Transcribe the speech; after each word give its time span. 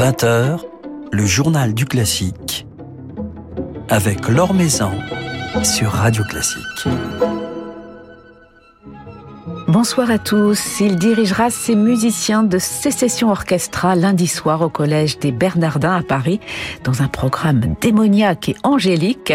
20h, 0.00 0.60
le 1.12 1.26
journal 1.26 1.74
du 1.74 1.84
classique 1.84 2.66
avec 3.90 4.28
Laure 4.28 4.54
Maison 4.54 4.92
sur 5.62 5.90
Radio 5.90 6.24
Classique. 6.24 6.88
Bonsoir 9.68 10.10
à 10.10 10.18
tous. 10.18 10.80
Il 10.80 10.96
dirigera 10.96 11.50
ses 11.50 11.74
musiciens 11.74 12.42
de 12.42 12.58
sécession 12.58 13.30
orchestra 13.30 13.94
lundi 13.94 14.26
soir 14.26 14.62
au 14.62 14.70
collège 14.70 15.18
des 15.18 15.32
Bernardins 15.32 15.96
à 15.96 16.02
Paris 16.02 16.40
dans 16.82 17.02
un 17.02 17.08
programme 17.08 17.74
démoniaque 17.82 18.48
et 18.48 18.56
angélique. 18.62 19.34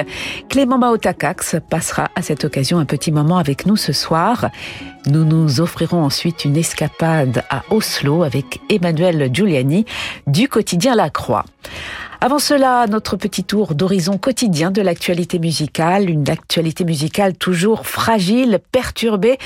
Clément 0.49 0.79
Maotakax 0.79 1.57
passera 1.69 2.09
à 2.15 2.23
cette 2.23 2.43
occasion 2.43 2.79
un 2.79 2.85
petit 2.85 3.11
moment 3.11 3.37
avec 3.37 3.67
nous 3.67 3.77
ce 3.77 3.93
soir. 3.93 4.49
Nous 5.07 5.23
nous 5.23 5.61
offrirons 5.61 6.03
ensuite 6.03 6.45
une 6.45 6.57
escapade 6.57 7.43
à 7.51 7.63
Oslo 7.69 8.23
avec 8.23 8.59
Emmanuel 8.69 9.29
Giuliani 9.31 9.85
du 10.25 10.49
quotidien 10.49 10.95
La 10.95 11.11
Croix. 11.11 11.45
Avant 12.21 12.39
cela, 12.39 12.87
notre 12.87 13.17
petit 13.17 13.43
tour 13.43 13.75
d'horizon 13.75 14.17
quotidien 14.17 14.71
de 14.71 14.81
l'actualité 14.81 15.37
musicale, 15.37 16.09
une 16.09 16.27
actualité 16.29 16.83
musicale 16.83 17.37
toujours 17.37 17.85
fragile, 17.85 18.59
perturbée, 18.71 19.37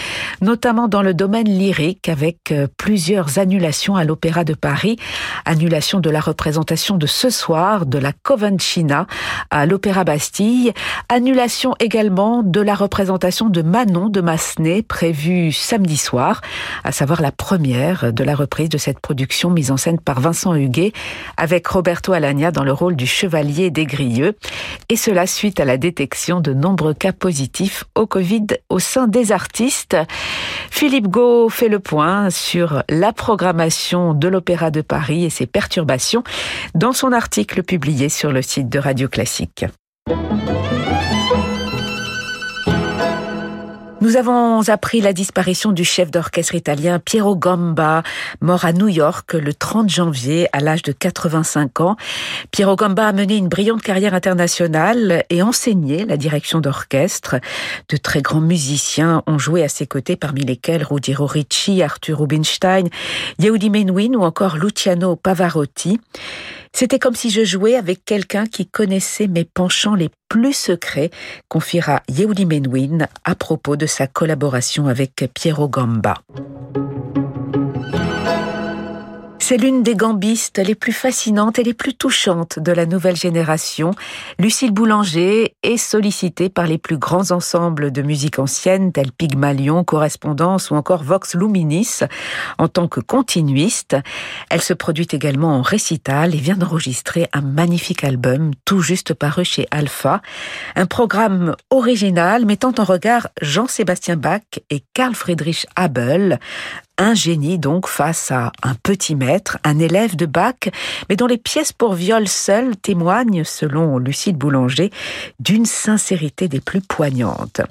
notamment 0.41 0.87
dans 0.87 1.01
le 1.01 1.13
domaine 1.13 1.49
lyrique, 1.49 2.07
avec 2.07 2.51
euh, 2.51 2.67
plusieurs 2.77 3.37
annulations 3.37 3.95
à 3.95 4.05
l'Opéra 4.05 4.43
de 4.45 4.53
Paris, 4.53 4.97
annulation 5.45 5.99
de 5.99 6.09
la 6.09 6.21
représentation 6.21 6.97
de 6.97 7.07
ce 7.07 7.29
soir 7.29 7.85
de 7.85 7.97
la 7.97 8.13
Covenchina 8.13 9.07
à 9.49 9.65
l'Opéra 9.65 10.03
Bastille, 10.03 10.71
annulation 11.09 11.75
également 11.79 12.43
de 12.43 12.61
la 12.61 12.75
représentation 12.75 13.49
de 13.49 13.61
Manon 13.61 14.07
de 14.09 14.21
Massenet 14.21 14.83
prévue 14.83 15.48
samedi 15.51 15.97
soir, 15.97 16.41
à 16.83 16.91
savoir 16.91 17.21
la 17.21 17.31
première 17.31 18.13
de 18.13 18.23
la 18.23 18.35
reprise 18.35 18.69
de 18.69 18.77
cette 18.77 18.99
production 18.99 19.49
mise 19.49 19.71
en 19.71 19.77
scène 19.77 19.99
par 19.99 20.19
Vincent 20.19 20.55
Huguet 20.55 20.93
avec 21.37 21.67
Roberto 21.67 22.13
Alagna 22.13 22.51
dans 22.51 22.63
le 22.63 22.71
rôle 22.71 22.95
du 22.95 23.07
chevalier 23.07 23.71
des 23.71 23.85
Grieux, 23.85 24.35
et 24.89 24.95
cela 24.95 25.27
suite 25.27 25.59
à 25.59 25.65
la 25.65 25.77
détection 25.77 26.41
de 26.41 26.53
nombreux 26.53 26.93
cas 26.93 27.13
positifs 27.13 27.83
au 27.95 28.05
Covid 28.05 28.47
au 28.69 28.79
sein 28.79 29.07
des 29.07 29.31
artistes. 29.31 29.97
Philippe 30.69 31.07
Gau 31.07 31.49
fait 31.49 31.69
le 31.69 31.79
point 31.79 32.29
sur 32.29 32.83
la 32.89 33.13
programmation 33.13 34.13
de 34.13 34.27
l'Opéra 34.27 34.71
de 34.71 34.81
Paris 34.81 35.25
et 35.25 35.29
ses 35.29 35.45
perturbations 35.45 36.23
dans 36.75 36.93
son 36.93 37.11
article 37.11 37.63
publié 37.63 38.09
sur 38.09 38.31
le 38.31 38.41
site 38.41 38.69
de 38.69 38.79
Radio 38.79 39.07
Classique. 39.07 39.65
Nous 44.01 44.15
avons 44.15 44.69
appris 44.69 45.01
la 45.01 45.11
disparition 45.11 45.73
du 45.73 45.83
chef 45.83 46.09
d'orchestre 46.09 46.55
italien 46.55 46.99
Piero 46.99 47.35
Gamba, 47.35 48.03
mort 48.39 48.63
à 48.63 48.71
New 48.71 48.87
York 48.87 49.33
le 49.33 49.53
30 49.53 49.89
janvier 49.89 50.47
à 50.53 50.61
l'âge 50.61 50.83
de 50.83 50.93
85 50.93 51.81
ans. 51.81 51.97
Piero 52.51 52.77
Gamba 52.77 53.09
a 53.09 53.11
mené 53.11 53.35
une 53.35 53.49
brillante 53.49 53.81
carrière 53.81 54.13
internationale 54.13 55.25
et 55.29 55.41
enseigné 55.41 56.05
la 56.05 56.15
direction 56.15 56.61
d'orchestre. 56.61 57.35
De 57.89 57.97
très 57.97 58.21
grands 58.21 58.39
musiciens 58.39 59.21
ont 59.27 59.37
joué 59.37 59.65
à 59.65 59.69
ses 59.69 59.85
côtés, 59.85 60.15
parmi 60.15 60.45
lesquels 60.45 60.83
Ruggiero 60.83 61.25
Ricci, 61.25 61.83
Arthur 61.83 62.19
Rubinstein, 62.19 62.87
Yehudi 63.39 63.69
Menuhin 63.69 64.13
ou 64.13 64.23
encore 64.23 64.55
Luciano 64.55 65.17
Pavarotti. 65.17 65.99
C'était 66.73 66.99
comme 66.99 67.15
si 67.15 67.29
je 67.29 67.43
jouais 67.43 67.75
avec 67.75 68.05
quelqu'un 68.05 68.45
qui 68.45 68.65
connaissait 68.65 69.27
mes 69.27 69.43
penchants 69.45 69.95
les 69.95 70.09
plus 70.29 70.53
secrets, 70.53 71.09
confiera 71.47 72.03
Yehudi 72.09 72.45
Menuhin 72.45 73.07
à 73.23 73.35
propos 73.35 73.75
de 73.75 73.85
sa 73.85 74.07
collaboration 74.07 74.87
avec 74.87 75.25
Piero 75.33 75.67
Gamba. 75.67 76.15
C'est 79.49 79.57
l'une 79.57 79.81
des 79.81 79.95
gambistes 79.95 80.59
les 80.59 80.75
plus 80.75 80.93
fascinantes 80.93 81.57
et 81.57 81.63
les 81.63 81.73
plus 81.73 81.95
touchantes 81.95 82.59
de 82.59 82.71
la 82.71 82.85
nouvelle 82.85 83.15
génération. 83.15 83.95
Lucille 84.37 84.69
Boulanger 84.69 85.55
est 85.63 85.77
sollicitée 85.77 86.49
par 86.49 86.67
les 86.67 86.77
plus 86.77 86.99
grands 86.99 87.31
ensembles 87.31 87.91
de 87.91 88.03
musique 88.03 88.37
ancienne 88.37 88.91
tels 88.91 89.11
Pygmalion, 89.11 89.83
Correspondance 89.83 90.69
ou 90.69 90.75
encore 90.75 91.01
Vox 91.01 91.33
Luminis 91.33 92.01
en 92.59 92.67
tant 92.67 92.87
que 92.87 92.99
continuiste. 92.99 93.97
Elle 94.51 94.61
se 94.61 94.75
produit 94.75 95.07
également 95.11 95.57
en 95.57 95.63
récital 95.63 96.35
et 96.35 96.39
vient 96.39 96.55
d'enregistrer 96.55 97.27
un 97.33 97.41
magnifique 97.41 98.03
album 98.03 98.51
tout 98.65 98.81
juste 98.81 99.15
paru 99.15 99.45
chez 99.45 99.67
Alpha. 99.71 100.21
Un 100.75 100.85
programme 100.85 101.55
original 101.71 102.45
mettant 102.45 102.73
en 102.77 102.83
regard 102.83 103.29
Jean-Sébastien 103.41 104.15
Bach 104.15 104.43
et 104.69 104.83
Karl 104.93 105.15
Friedrich 105.15 105.65
Abel, 105.75 106.39
un 106.99 107.13
génie 107.13 107.57
donc 107.57 107.87
face 107.87 108.29
à 108.29 108.51
un 108.61 108.75
petit 108.75 109.15
maître, 109.15 109.57
un 109.63 109.79
élève 109.79 110.17
de 110.17 110.25
Bach, 110.25 110.69
mais 111.09 111.15
dont 111.15 111.27
les 111.27 111.37
pièces 111.37 111.71
pour 111.71 111.93
viol 111.93 112.27
seules 112.27 112.75
témoignent, 112.75 113.45
selon 113.45 113.97
Lucille 113.97 114.35
Boulanger, 114.35 114.91
d'une 115.39 115.65
sincérité 115.65 116.49
des 116.49 116.59
plus 116.59 116.81
poignantes. 116.81 117.61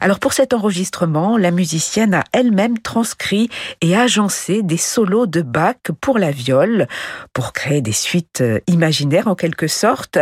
Alors 0.00 0.18
pour 0.18 0.32
cet 0.32 0.52
enregistrement, 0.52 1.38
la 1.38 1.52
musicienne 1.52 2.14
a 2.14 2.24
elle-même 2.32 2.80
transcrit 2.80 3.48
et 3.80 3.96
agencé 3.96 4.62
des 4.62 4.76
solos 4.76 5.26
de 5.26 5.40
Bach 5.40 5.76
pour 6.00 6.18
la 6.18 6.32
viole, 6.32 6.88
pour 7.32 7.52
créer 7.52 7.80
des 7.80 7.92
suites 7.92 8.40
euh, 8.40 8.58
imaginaires 8.66 9.28
en 9.28 9.36
quelque 9.36 9.68
sorte, 9.68 10.18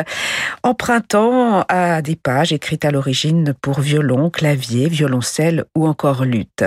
empruntant 0.62 1.64
à 1.68 2.02
des 2.02 2.16
pages 2.16 2.52
écrites 2.52 2.84
à 2.84 2.90
l'origine 2.90 3.54
pour 3.62 3.80
violon, 3.80 4.28
clavier, 4.28 4.88
violoncelle 4.88 5.64
ou 5.74 5.86
encore 5.86 6.26
lutte. 6.26 6.64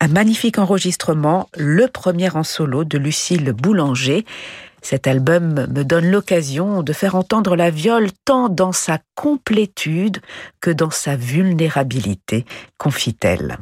Un 0.00 0.08
magnifique 0.08 0.58
enregistrement 0.58 1.11
le 1.14 1.86
premier 1.86 2.34
en 2.34 2.42
solo 2.42 2.84
de 2.84 2.98
Lucille 2.98 3.52
Boulanger. 3.52 4.24
Cet 4.82 5.06
album 5.06 5.66
me 5.68 5.84
donne 5.84 6.10
l'occasion 6.10 6.82
de 6.82 6.92
faire 6.92 7.14
entendre 7.14 7.54
la 7.54 7.70
viole 7.70 8.10
tant 8.24 8.48
dans 8.48 8.72
sa 8.72 8.98
complétude 9.14 10.20
que 10.60 10.70
dans 10.70 10.90
sa 10.90 11.14
vulnérabilité, 11.16 12.44
confie-t-elle. 12.78 13.58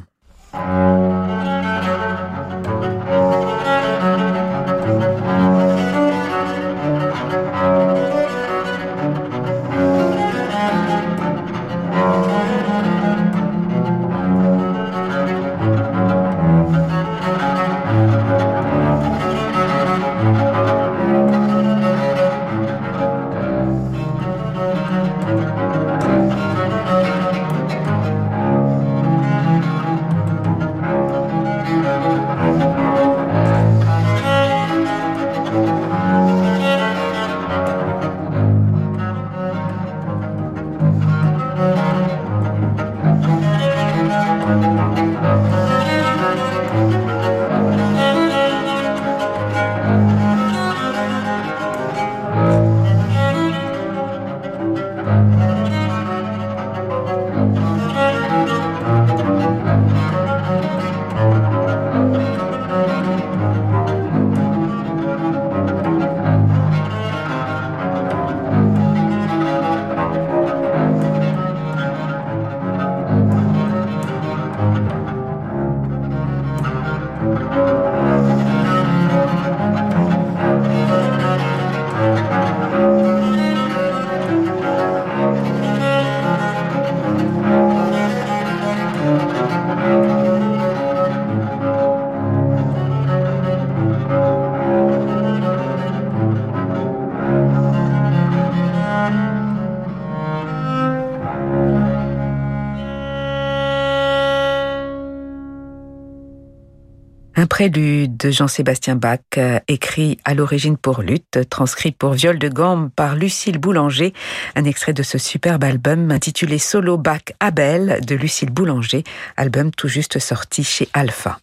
Prélude 107.51 108.15
de 108.15 108.31
Jean-Sébastien 108.31 108.95
Bach, 108.95 109.19
euh, 109.37 109.59
écrit 109.67 110.17
à 110.23 110.33
l'origine 110.33 110.77
pour 110.77 111.01
lutte, 111.01 111.49
transcrit 111.49 111.91
pour 111.91 112.13
viol 112.13 112.39
de 112.39 112.47
gamme 112.47 112.89
par 112.89 113.17
Lucille 113.17 113.57
Boulanger, 113.57 114.13
un 114.55 114.63
extrait 114.63 114.93
de 114.93 115.03
ce 115.03 115.17
superbe 115.17 115.65
album 115.65 116.11
intitulé 116.11 116.57
Solo 116.59 116.97
Bach 116.97 117.33
Abel 117.41 117.99
de 118.07 118.15
Lucille 118.15 118.51
Boulanger, 118.51 119.03
album 119.35 119.69
tout 119.71 119.89
juste 119.89 120.17
sorti 120.19 120.63
chez 120.63 120.87
Alpha. 120.93 121.39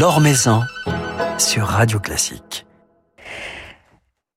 L'Or 0.00 0.20
Maison 0.20 0.62
sur 1.38 1.62
Radio 1.66 2.00
Classique. 2.00 2.66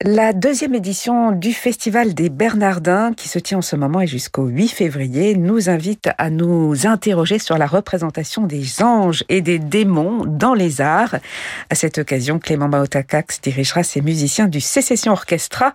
La 0.04 0.34
deuxième 0.34 0.74
édition 0.74 1.32
du 1.32 1.54
Festival 1.54 2.16
des 2.16 2.32
Bernardins, 2.32 3.14
qui 3.14 3.28
se 3.28 3.38
tient 3.38 3.60
en 3.60 3.62
ce 3.62 3.76
moment 3.76 4.02
et 4.02 4.08
jusqu'au 4.08 4.46
8 4.46 4.70
février, 4.70 5.38
nous 5.38 5.70
invite 5.70 6.10
à 6.18 6.32
nous 6.32 6.88
interroger 6.88 7.38
sur 7.38 7.56
la 7.60 7.68
représentation 7.68 8.42
des 8.48 8.82
anges 8.82 9.24
et 9.30 9.42
des 9.42 9.60
démons 9.60 10.24
dans 10.26 10.56
les 10.56 10.82
arts. 10.82 11.18
À 11.70 11.76
cette 11.76 12.00
occasion, 12.00 12.40
Clément 12.40 12.68
Maotakax 12.68 13.42
dirigera 13.42 13.84
ses 13.84 14.02
musiciens 14.02 14.48
du 14.48 14.60
Sécession 14.60 15.12
Orchestra 15.12 15.72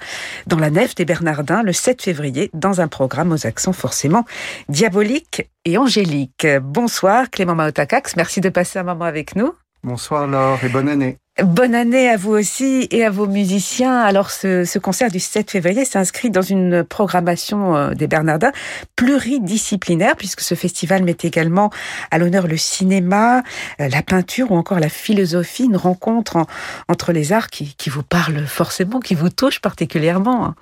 dans 0.49 0.59
la 0.59 0.71
nef 0.71 0.97
des 0.97 1.05
Bernardins 1.05 1.63
le 1.63 1.73
7 1.73 2.03
février 2.03 2.51
dans 2.53 2.81
un 2.81 2.89
programme 2.89 3.31
aux 3.31 3.47
accents 3.47 3.73
forcément 3.73 4.25
diaboliques 4.69 5.49
et 5.65 5.79
angéliques. 5.79 6.49
Bonsoir 6.63 7.31
Clément 7.31 7.55
Maotakax, 7.55 8.17
merci 8.17 8.41
de 8.41 8.49
passer 8.49 8.81
un 8.81 8.83
moment 8.83 9.05
avec 9.05 9.37
nous. 9.37 9.53
Bonsoir 9.85 10.27
Laure 10.27 10.59
et 10.65 10.69
bonne 10.69 10.89
année. 10.89 11.17
Bonne 11.45 11.75
année 11.75 12.09
à 12.09 12.17
vous 12.17 12.33
aussi 12.33 12.89
et 12.91 13.05
à 13.05 13.11
vos 13.11 13.27
musiciens. 13.27 14.01
Alors 14.01 14.31
ce, 14.31 14.65
ce 14.65 14.79
concert 14.79 15.11
du 15.11 15.21
7 15.21 15.51
février 15.51 15.85
s'inscrit 15.85 16.31
dans 16.31 16.41
une 16.41 16.83
programmation 16.83 17.77
euh, 17.77 17.93
des 17.93 18.07
Bernardins 18.07 18.53
pluridisciplinaire 18.97 20.17
puisque 20.17 20.41
ce 20.41 20.55
festival 20.55 21.05
met 21.05 21.17
également 21.25 21.69
à 22.11 22.17
l'honneur 22.17 22.47
le 22.47 22.57
cinéma, 22.57 23.43
euh, 23.81 23.89
la 23.91 24.01
peinture 24.01 24.51
ou 24.51 24.57
encore 24.57 24.81
la 24.81 24.89
philosophie, 24.89 25.65
une 25.65 25.77
rencontre 25.77 26.47
entre 26.89 27.13
les 27.13 27.35
arts 27.35 27.49
qui, 27.49 27.75
qui 27.75 27.91
vous 27.91 28.03
parle 28.03 28.47
forcément, 28.47 28.99
qui 28.99 29.15
vous 29.15 29.29
touche 29.29 29.61
particulièrement. 29.61 30.55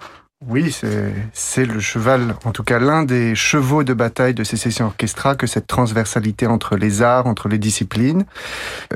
Oui, 0.46 0.76
c'est 1.32 1.64
le 1.64 1.80
cheval, 1.80 2.34
en 2.44 2.50
tout 2.50 2.64
cas 2.64 2.78
l'un 2.78 3.04
des 3.04 3.34
chevaux 3.34 3.82
de 3.82 3.94
bataille 3.94 4.34
de 4.34 4.44
Sécession 4.44 4.86
Orchestra, 4.86 5.36
que 5.36 5.46
cette 5.46 5.66
transversalité 5.66 6.46
entre 6.46 6.76
les 6.76 7.00
arts, 7.00 7.26
entre 7.26 7.48
les 7.48 7.56
disciplines. 7.56 8.26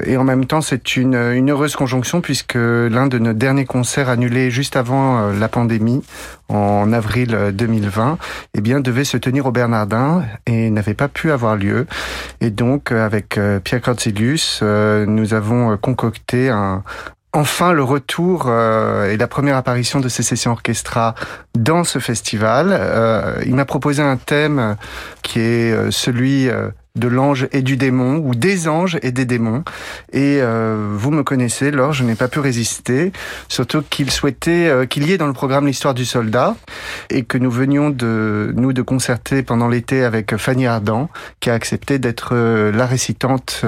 Et 0.04 0.18
en 0.18 0.24
même 0.24 0.44
temps, 0.44 0.60
c'est 0.60 0.96
une, 0.96 1.14
une 1.14 1.50
heureuse 1.50 1.74
conjonction 1.74 2.20
puisque 2.20 2.56
l'un 2.56 3.06
de 3.06 3.18
nos 3.18 3.32
derniers 3.32 3.64
concerts 3.64 4.10
annulés 4.10 4.50
juste 4.50 4.76
avant 4.76 5.20
euh, 5.20 5.38
la 5.38 5.48
pandémie, 5.48 6.02
en 6.48 6.92
avril 6.92 7.52
2020, 7.54 8.18
eh 8.54 8.60
bien, 8.60 8.80
devait 8.80 9.04
se 9.04 9.16
tenir 9.16 9.46
au 9.46 9.52
Bernardin 9.52 10.24
et 10.46 10.68
n'avait 10.70 10.94
pas 10.94 11.08
pu 11.08 11.30
avoir 11.30 11.56
lieu. 11.56 11.86
Et 12.40 12.50
donc, 12.50 12.92
euh, 12.92 13.06
avec 13.06 13.38
euh, 13.38 13.58
Pierre 13.58 13.80
Corzilius, 13.80 14.62
nous 14.62 15.34
avons 15.34 15.76
concocté 15.78 16.50
un, 16.50 16.82
enfin 17.32 17.72
le 17.72 17.82
retour 17.82 18.44
euh, 18.46 19.10
et 19.10 19.16
la 19.16 19.28
première 19.28 19.56
apparition 19.56 20.00
de 20.00 20.08
Sécession 20.08 20.52
Orchestra 20.52 21.14
dans 21.54 21.84
ce 21.84 21.98
festival. 21.98 22.68
Euh, 22.70 23.42
il 23.44 23.54
m'a 23.54 23.64
proposé 23.64 24.02
un 24.02 24.16
thème 24.16 24.76
qui 25.22 25.40
est 25.40 25.72
euh, 25.72 25.90
celui 25.90 26.48
de 26.98 27.08
l'ange 27.08 27.48
et 27.52 27.62
du 27.62 27.76
démon, 27.76 28.16
ou 28.16 28.34
des 28.34 28.68
anges 28.68 28.98
et 29.02 29.12
des 29.12 29.24
démons. 29.24 29.64
Et 30.12 30.38
euh, 30.40 30.88
vous 30.92 31.10
me 31.10 31.22
connaissez, 31.22 31.70
Laure, 31.70 31.92
je 31.92 32.04
n'ai 32.04 32.14
pas 32.14 32.28
pu 32.28 32.40
résister, 32.40 33.12
surtout 33.48 33.82
qu'il 33.82 34.10
souhaitait 34.10 34.68
euh, 34.68 34.86
qu'il 34.86 35.08
y 35.08 35.12
ait 35.12 35.18
dans 35.18 35.26
le 35.26 35.32
programme 35.32 35.66
l'histoire 35.66 35.94
du 35.94 36.04
soldat, 36.04 36.56
et 37.10 37.24
que 37.24 37.38
nous 37.38 37.50
venions 37.50 37.90
de 37.90 38.52
nous 38.56 38.72
de 38.72 38.82
concerter 38.82 39.42
pendant 39.42 39.68
l'été 39.68 40.04
avec 40.04 40.36
Fanny 40.36 40.66
Ardant, 40.66 41.08
qui 41.40 41.50
a 41.50 41.54
accepté 41.54 41.98
d'être 41.98 42.30
euh, 42.32 42.72
la 42.72 42.86
récitante 42.86 43.64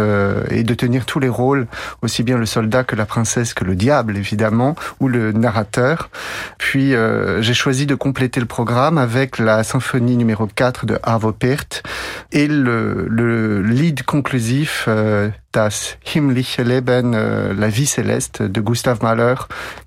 et 0.50 0.62
de 0.62 0.74
tenir 0.74 1.06
tous 1.06 1.20
les 1.20 1.28
rôles, 1.28 1.66
aussi 2.02 2.22
bien 2.22 2.38
le 2.38 2.46
soldat 2.46 2.84
que 2.84 2.96
la 2.96 3.06
princesse 3.06 3.54
que 3.54 3.64
le 3.64 3.74
diable, 3.74 4.16
évidemment, 4.16 4.74
ou 5.00 5.08
le 5.08 5.32
narrateur. 5.32 6.10
Puis 6.58 6.92
j'ai 7.40 7.54
choisi 7.54 7.86
de 7.86 7.94
compléter 7.94 8.40
le 8.40 8.46
programme 8.46 8.98
avec 8.98 9.38
la 9.38 9.62
symphonie 9.62 10.16
numéro 10.16 10.46
4 10.46 10.86
de 10.86 10.98
Arvo 11.02 11.32
Pärt 11.32 11.82
et 12.32 12.46
le 12.46 13.06
lead 13.22 14.02
conclusif 14.02 14.84
euh, 14.88 15.30
Das 15.52 15.98
himmlische 16.04 16.62
Leben, 16.62 17.14
euh, 17.14 17.52
la 17.54 17.68
vie 17.68 17.86
céleste 17.86 18.42
de 18.42 18.60
Gustav 18.60 19.02
Mahler, 19.02 19.34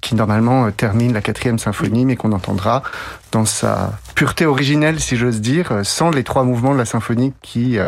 qui 0.02 0.16
normalement 0.16 0.66
euh, 0.66 0.72
termine 0.72 1.14
la 1.14 1.22
quatrième 1.22 1.60
symphonie, 1.60 2.06
mais 2.06 2.16
qu'on 2.16 2.32
entendra 2.32 2.84
dans 3.32 3.46
sa 3.46 3.94
pureté 4.16 4.46
originelle, 4.46 5.00
si 5.00 5.16
j'ose 5.16 5.42
dire, 5.42 5.82
sans 5.84 6.12
les 6.12 6.24
trois 6.24 6.44
mouvements 6.44 6.74
de 6.74 6.78
la 6.78 6.86
symphonie 6.86 7.34
qui 7.42 7.80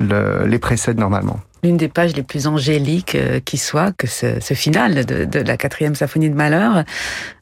les 0.00 0.58
précèdent 0.58 0.98
normalement. 0.98 1.38
L'une 1.62 1.76
des 1.76 1.88
pages 1.88 2.16
les 2.16 2.24
plus 2.24 2.48
angéliques 2.48 3.16
qui 3.44 3.56
soit 3.56 3.92
que 3.92 4.08
ce, 4.08 4.40
final 4.54 5.06
de, 5.06 5.24
de, 5.24 5.38
la 5.38 5.56
quatrième 5.56 5.94
symphonie 5.94 6.28
de 6.28 6.34
Malheur 6.34 6.82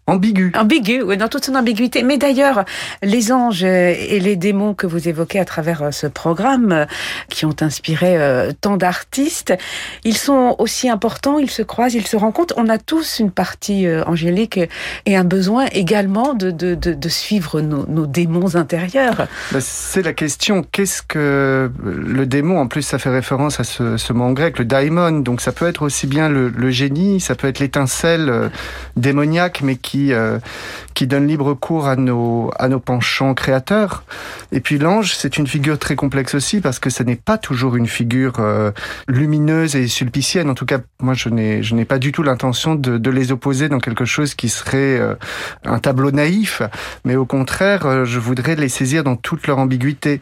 ambigu. 0.06 0.52
Ambigu, 0.56 1.02
oui, 1.02 1.16
dans 1.16 1.28
toute 1.28 1.44
son 1.44 1.54
ambiguïté. 1.54 2.02
Mais 2.02 2.18
d'ailleurs, 2.18 2.64
les 3.02 3.30
anges 3.30 3.62
et 3.62 4.18
les 4.18 4.36
démons 4.36 4.74
que 4.74 4.86
vous 4.86 5.08
évoquez 5.08 5.38
à 5.38 5.44
travers 5.44 5.82
euh, 5.82 5.90
ce 5.92 6.06
programme, 6.08 6.72
euh, 6.72 6.86
qui 7.28 7.46
ont 7.46 7.54
inspiré 7.60 8.16
euh, 8.16 8.50
tant 8.60 8.76
d'artistes, 8.76 9.54
ils 10.04 10.16
sont 10.16 10.56
aussi 10.58 10.88
importants, 10.88 11.38
ils 11.38 11.50
se 11.50 11.62
croisent, 11.62 11.94
ils 11.94 12.06
se 12.06 12.16
rencontrent. 12.16 12.54
On 12.56 12.68
a 12.68 12.78
tous 12.78 13.20
une 13.20 13.30
partie 13.30 13.86
angélique 14.06 14.58
et 15.06 15.16
un 15.16 15.24
besoin 15.24 15.66
également 15.66 16.34
de, 16.34 16.50
de, 16.50 16.74
de, 16.74 16.94
de 16.94 17.08
suivre 17.08 17.60
nos, 17.60 17.86
nos, 17.86 18.06
démons 18.06 18.56
intérieurs. 18.56 19.28
Bah, 19.52 19.60
c'est 19.60 20.02
la 20.02 20.12
question. 20.12 20.64
Qu'est-ce 20.70 21.02
que 21.02 21.70
le 21.84 22.26
démon 22.26 22.58
En 22.58 22.66
plus, 22.66 22.82
ça 22.82 22.98
fait 22.98 23.10
référence 23.10 23.60
à 23.60 23.64
ce, 23.64 23.96
ce 23.96 24.12
mot 24.12 24.24
en 24.24 24.32
grec, 24.32 24.58
le 24.58 24.64
daimon. 24.64 25.20
Donc 25.20 25.40
ça 25.40 25.52
peut 25.52 25.66
être 25.66 25.82
aussi 25.82 26.06
bien 26.06 26.28
le, 26.28 26.48
le 26.48 26.70
génie, 26.70 27.20
ça 27.20 27.34
peut 27.34 27.46
être 27.46 27.60
l'étincelle 27.60 28.50
démoniaque, 28.96 29.60
mais 29.62 29.76
qui 29.76 29.91
qui, 29.92 30.14
euh, 30.14 30.38
qui 30.94 31.06
donne 31.06 31.26
libre 31.26 31.52
cours 31.52 31.86
à 31.86 31.96
nos, 31.96 32.50
à 32.58 32.68
nos 32.68 32.80
penchants 32.80 33.34
créateurs. 33.34 34.04
Et 34.50 34.60
puis 34.60 34.78
l'ange, 34.78 35.14
c'est 35.14 35.36
une 35.36 35.46
figure 35.46 35.78
très 35.78 35.96
complexe 35.96 36.34
aussi 36.34 36.62
parce 36.62 36.78
que 36.78 36.88
ce 36.88 37.02
n'est 37.02 37.16
pas 37.16 37.36
toujours 37.36 37.76
une 37.76 37.86
figure 37.86 38.36
euh, 38.38 38.70
lumineuse 39.06 39.76
et 39.76 39.86
sulpicienne. 39.88 40.48
En 40.48 40.54
tout 40.54 40.64
cas, 40.64 40.78
moi, 41.00 41.12
je 41.12 41.28
n'ai, 41.28 41.62
je 41.62 41.74
n'ai 41.74 41.84
pas 41.84 41.98
du 41.98 42.10
tout 42.10 42.22
l'intention 42.22 42.74
de, 42.74 43.10
les 43.10 43.32
opposer 43.32 43.68
dans 43.68 43.80
quelque 43.80 44.06
chose 44.06 44.34
qui 44.34 44.48
serait 44.48 44.98
euh, 44.98 45.14
un 45.66 45.78
tableau 45.78 46.10
naïf, 46.10 46.62
mais 47.04 47.16
au 47.16 47.26
contraire, 47.26 48.06
je 48.06 48.18
voudrais 48.18 48.56
les 48.56 48.70
saisir 48.70 49.04
dans 49.04 49.16
toute 49.16 49.46
leur 49.46 49.58
ambiguïté. 49.58 50.20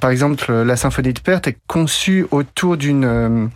par 0.00 0.10
exemple, 0.10 0.50
la 0.50 0.76
symphonie 0.76 1.12
de 1.12 1.20
Perte 1.20 1.48
est 1.48 1.58
conçue 1.66 2.26
autour 2.30 2.78
d'une 2.78 3.50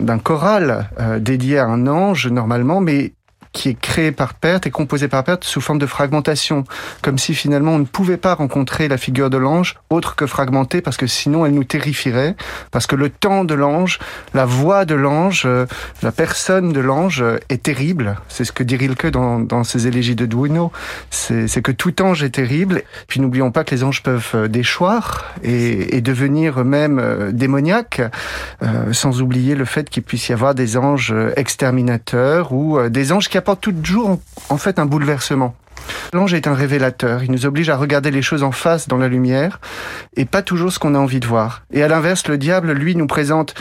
d'un 0.00 0.18
choral 0.18 0.90
dédié 1.20 1.58
à 1.58 1.66
un 1.66 1.86
ange 1.86 2.26
normalement, 2.26 2.80
mais 2.80 3.12
qui 3.52 3.70
est 3.70 3.80
créé 3.80 4.12
par 4.12 4.34
perte 4.34 4.66
et 4.66 4.70
composé 4.70 5.08
par 5.08 5.24
perte 5.24 5.44
sous 5.44 5.60
forme 5.60 5.78
de 5.78 5.86
fragmentation, 5.86 6.64
comme 7.02 7.18
si 7.18 7.34
finalement 7.34 7.72
on 7.72 7.78
ne 7.78 7.84
pouvait 7.84 8.16
pas 8.16 8.34
rencontrer 8.34 8.88
la 8.88 8.98
figure 8.98 9.30
de 9.30 9.36
l'ange 9.36 9.76
autre 9.90 10.16
que 10.16 10.26
fragmentée, 10.26 10.80
parce 10.80 10.96
que 10.96 11.06
sinon 11.06 11.46
elle 11.46 11.52
nous 11.52 11.64
terrifierait, 11.64 12.36
parce 12.70 12.86
que 12.86 12.96
le 12.96 13.10
temps 13.10 13.44
de 13.44 13.54
l'ange, 13.54 13.98
la 14.34 14.44
voix 14.44 14.84
de 14.84 14.94
l'ange, 14.94 15.44
euh, 15.46 15.66
la 16.02 16.12
personne 16.12 16.72
de 16.72 16.80
l'ange 16.80 17.24
est 17.48 17.62
terrible. 17.62 18.16
C'est 18.28 18.44
ce 18.44 18.52
que 18.52 18.62
dit 18.62 18.76
Rilke 18.76 19.06
dans, 19.06 19.38
dans 19.38 19.64
ses 19.64 19.86
élégies 19.86 20.14
de 20.14 20.26
Duino, 20.26 20.72
c'est 21.10 21.62
que 21.62 21.72
tout 21.72 22.02
ange 22.02 22.22
est 22.22 22.30
terrible. 22.30 22.82
Puis 23.06 23.20
n'oublions 23.20 23.50
pas 23.50 23.64
que 23.64 23.74
les 23.74 23.84
anges 23.84 24.02
peuvent 24.02 24.32
euh, 24.34 24.48
déchoir 24.48 25.34
et, 25.42 25.96
et 25.96 26.00
devenir 26.00 26.60
eux-mêmes 26.60 26.98
euh, 26.98 27.32
démoniaques, 27.32 28.02
sans 28.92 29.22
oublier 29.22 29.54
le 29.54 29.64
fait 29.64 29.88
qu'il 29.88 30.02
puisse 30.02 30.28
y 30.28 30.32
avoir 30.32 30.54
des 30.54 30.76
anges 30.76 31.14
exterminateurs 31.36 32.52
ou 32.52 32.88
des 32.88 33.12
anges 33.12 33.28
qui 33.28 33.37
apporte 33.38 33.62
toujours 33.62 34.18
en 34.50 34.58
fait 34.58 34.78
un 34.78 34.86
bouleversement. 34.86 35.54
L'ange 36.12 36.34
est 36.34 36.46
un 36.46 36.54
révélateur, 36.54 37.22
il 37.22 37.30
nous 37.30 37.46
oblige 37.46 37.68
à 37.70 37.76
regarder 37.76 38.10
les 38.10 38.22
choses 38.22 38.42
en 38.42 38.52
face 38.52 38.88
dans 38.88 38.96
la 38.96 39.08
lumière 39.08 39.60
et 40.16 40.24
pas 40.24 40.42
toujours 40.42 40.72
ce 40.72 40.78
qu'on 40.78 40.94
a 40.94 40.98
envie 40.98 41.20
de 41.20 41.26
voir. 41.26 41.62
Et 41.72 41.82
à 41.82 41.88
l'inverse, 41.88 42.26
le 42.28 42.38
diable, 42.38 42.72
lui, 42.72 42.96
nous 42.96 43.06
présente 43.06 43.54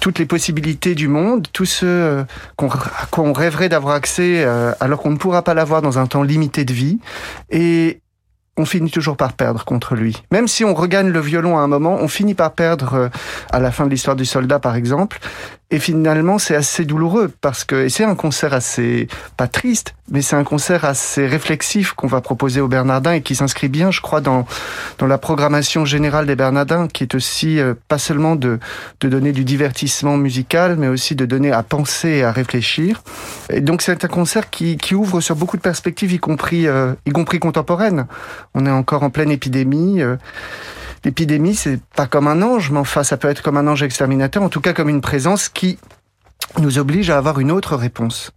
toutes 0.00 0.18
les 0.18 0.26
possibilités 0.26 0.94
du 0.94 1.08
monde, 1.08 1.46
tout 1.52 1.64
ce 1.64 1.86
euh, 1.86 2.24
qu'on 2.56 2.70
on 3.18 3.32
rêverait 3.32 3.68
d'avoir 3.68 3.94
accès 3.94 4.44
euh, 4.44 4.72
alors 4.80 5.00
qu'on 5.00 5.10
ne 5.10 5.16
pourra 5.16 5.42
pas 5.42 5.54
l'avoir 5.54 5.82
dans 5.82 5.98
un 5.98 6.06
temps 6.06 6.22
limité 6.22 6.64
de 6.64 6.72
vie. 6.72 6.98
Et 7.50 8.00
on 8.58 8.64
finit 8.64 8.90
toujours 8.90 9.16
par 9.16 9.32
perdre 9.32 9.64
contre 9.64 9.94
lui. 9.94 10.22
Même 10.32 10.48
si 10.48 10.64
on 10.64 10.74
regagne 10.74 11.08
le 11.08 11.20
violon 11.20 11.58
à 11.58 11.62
un 11.62 11.68
moment, 11.68 11.96
on 12.00 12.08
finit 12.08 12.34
par 12.34 12.52
perdre 12.52 12.94
euh, 12.94 13.08
à 13.52 13.60
la 13.60 13.70
fin 13.70 13.86
de 13.86 13.90
l'histoire 13.90 14.16
du 14.16 14.24
soldat, 14.24 14.58
par 14.58 14.76
exemple. 14.76 15.20
Et 15.70 15.80
finalement, 15.80 16.38
c'est 16.38 16.54
assez 16.54 16.86
douloureux 16.86 17.30
parce 17.42 17.64
que, 17.64 17.90
c'est 17.90 18.04
un 18.04 18.14
concert 18.14 18.54
assez, 18.54 19.06
pas 19.36 19.48
triste, 19.48 19.94
mais 20.10 20.22
c'est 20.22 20.36
un 20.36 20.44
concert 20.44 20.86
assez 20.86 21.26
réflexif 21.26 21.92
qu'on 21.92 22.06
va 22.06 22.22
proposer 22.22 22.62
aux 22.62 22.68
Bernardins 22.68 23.12
et 23.12 23.20
qui 23.20 23.34
s'inscrit 23.34 23.68
bien, 23.68 23.90
je 23.90 24.00
crois, 24.00 24.22
dans, 24.22 24.46
dans 24.96 25.06
la 25.06 25.18
programmation 25.18 25.84
générale 25.84 26.24
des 26.24 26.36
Bernardins, 26.36 26.88
qui 26.88 27.02
est 27.02 27.14
aussi 27.14 27.60
euh, 27.60 27.74
pas 27.88 27.98
seulement 27.98 28.34
de, 28.34 28.58
de 29.00 29.08
donner 29.10 29.32
du 29.32 29.44
divertissement 29.44 30.16
musical, 30.16 30.76
mais 30.78 30.88
aussi 30.88 31.14
de 31.14 31.26
donner 31.26 31.52
à 31.52 31.62
penser 31.62 32.08
et 32.08 32.24
à 32.24 32.32
réfléchir. 32.32 33.02
Et 33.50 33.60
donc, 33.60 33.82
c'est 33.82 34.02
un 34.02 34.08
concert 34.08 34.48
qui, 34.48 34.78
qui 34.78 34.94
ouvre 34.94 35.20
sur 35.20 35.36
beaucoup 35.36 35.58
de 35.58 35.62
perspectives, 35.62 36.12
y 36.12 36.18
compris, 36.18 36.66
euh, 36.66 36.94
y 37.04 37.10
compris 37.10 37.40
contemporaines. 37.40 38.06
On 38.54 38.64
est 38.64 38.70
encore 38.70 39.02
en 39.02 39.10
pleine 39.10 39.30
épidémie. 39.30 40.00
Euh, 40.00 40.16
L'épidémie, 41.04 41.54
c'est 41.54 41.80
pas 41.96 42.06
comme 42.06 42.28
un 42.28 42.42
ange, 42.42 42.70
mais 42.70 42.78
enfin, 42.78 43.04
ça 43.04 43.16
peut 43.16 43.28
être 43.28 43.42
comme 43.42 43.56
un 43.56 43.66
ange 43.66 43.82
exterminateur, 43.82 44.42
en 44.42 44.48
tout 44.48 44.60
cas 44.60 44.72
comme 44.72 44.88
une 44.88 45.00
présence 45.00 45.48
qui 45.48 45.78
nous 46.58 46.78
oblige 46.78 47.10
à 47.10 47.18
avoir 47.18 47.40
une 47.40 47.50
autre 47.50 47.76
réponse. 47.76 48.32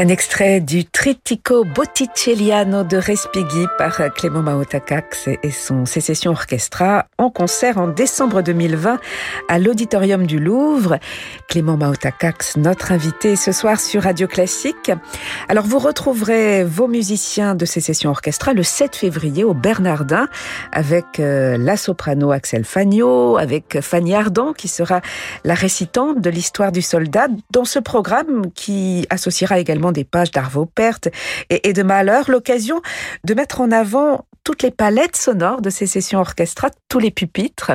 Un 0.00 0.06
extrait 0.06 0.60
du 0.60 0.84
Trittico 0.84 1.64
Botticelliano 1.64 2.84
de 2.84 2.96
Respighi 2.96 3.66
par 3.78 4.00
Clément 4.14 4.42
Maotakax 4.42 5.28
et 5.42 5.50
son 5.50 5.86
Sécession 5.86 6.30
Orchestra 6.30 7.06
en 7.18 7.30
concert 7.30 7.78
en 7.78 7.88
décembre 7.88 8.42
2020 8.42 9.00
à 9.48 9.58
l'Auditorium 9.58 10.24
du 10.24 10.38
Louvre. 10.38 10.98
Clément 11.48 11.76
Maotakax, 11.76 12.58
notre 12.58 12.92
invité 12.92 13.34
ce 13.34 13.50
soir 13.50 13.80
sur 13.80 14.04
Radio 14.04 14.28
Classique. 14.28 14.92
Alors 15.48 15.64
vous 15.64 15.80
retrouverez 15.80 16.62
vos 16.62 16.86
musiciens 16.86 17.56
de 17.56 17.64
Sécession 17.64 18.10
Orchestra 18.10 18.52
le 18.52 18.62
7 18.62 18.94
février 18.94 19.42
au 19.42 19.52
Bernardin 19.52 20.28
avec 20.70 21.18
euh, 21.18 21.58
la 21.58 21.76
soprano 21.76 22.30
Axel 22.30 22.64
Fagno, 22.64 23.36
avec 23.36 23.80
Fanny 23.80 24.14
Ardant 24.14 24.52
qui 24.52 24.68
sera 24.68 25.00
la 25.42 25.54
récitante 25.54 26.20
de 26.20 26.30
l'histoire 26.30 26.70
du 26.70 26.82
soldat 26.82 27.26
dans 27.50 27.64
ce 27.64 27.80
programme 27.80 28.52
qui 28.54 29.04
associera 29.10 29.58
également 29.58 29.87
des 29.92 30.04
pages 30.04 30.30
d'Arvo 30.30 30.66
Pärt 30.66 31.08
et, 31.50 31.72
de 31.72 31.82
Malheur, 31.82 32.30
l'occasion 32.30 32.80
de 33.24 33.34
mettre 33.34 33.60
en 33.60 33.70
avant 33.70 34.26
toutes 34.44 34.62
les 34.62 34.70
palettes 34.70 35.16
sonores 35.16 35.60
de 35.60 35.70
ces 35.70 35.86
sessions 35.86 36.20
orchestrales, 36.20 36.70
tous 36.88 36.98
les 36.98 37.10
pupitres. 37.10 37.72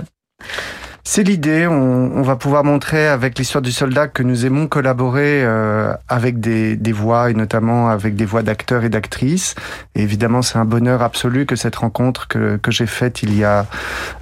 C'est 1.06 1.24
l'idée. 1.24 1.68
On, 1.68 2.22
va 2.22 2.38
pouvoir 2.38 2.64
montrer 2.64 3.08
avec 3.08 3.38
l'histoire 3.38 3.62
du 3.62 3.74
soldat 3.74 4.08
que 4.08 4.24
nous 4.24 4.46
aimons 4.46 4.68
collaborer 4.68 5.44
euh, 5.44 5.94
avec 6.08 6.40
des, 6.40 6.78
voix 6.94 7.30
et 7.30 7.34
notamment 7.34 7.90
avec 7.90 8.16
des 8.16 8.26
voix 8.26 8.42
d'acteurs 8.42 8.86
et 8.86 8.90
d'actrices. 8.90 9.56
Et 9.96 10.02
évidemment, 10.02 10.42
c'est 10.42 10.58
un 10.58 10.66
bonheur 10.66 11.02
absolu 11.02 11.46
que 11.46 11.58
cette 11.58 11.76
rencontre 11.76 12.30
que, 12.30 12.60
j'ai 12.70 12.88
faite 12.88 13.22
il 13.22 13.38
y 13.38 13.44
a 13.44 13.66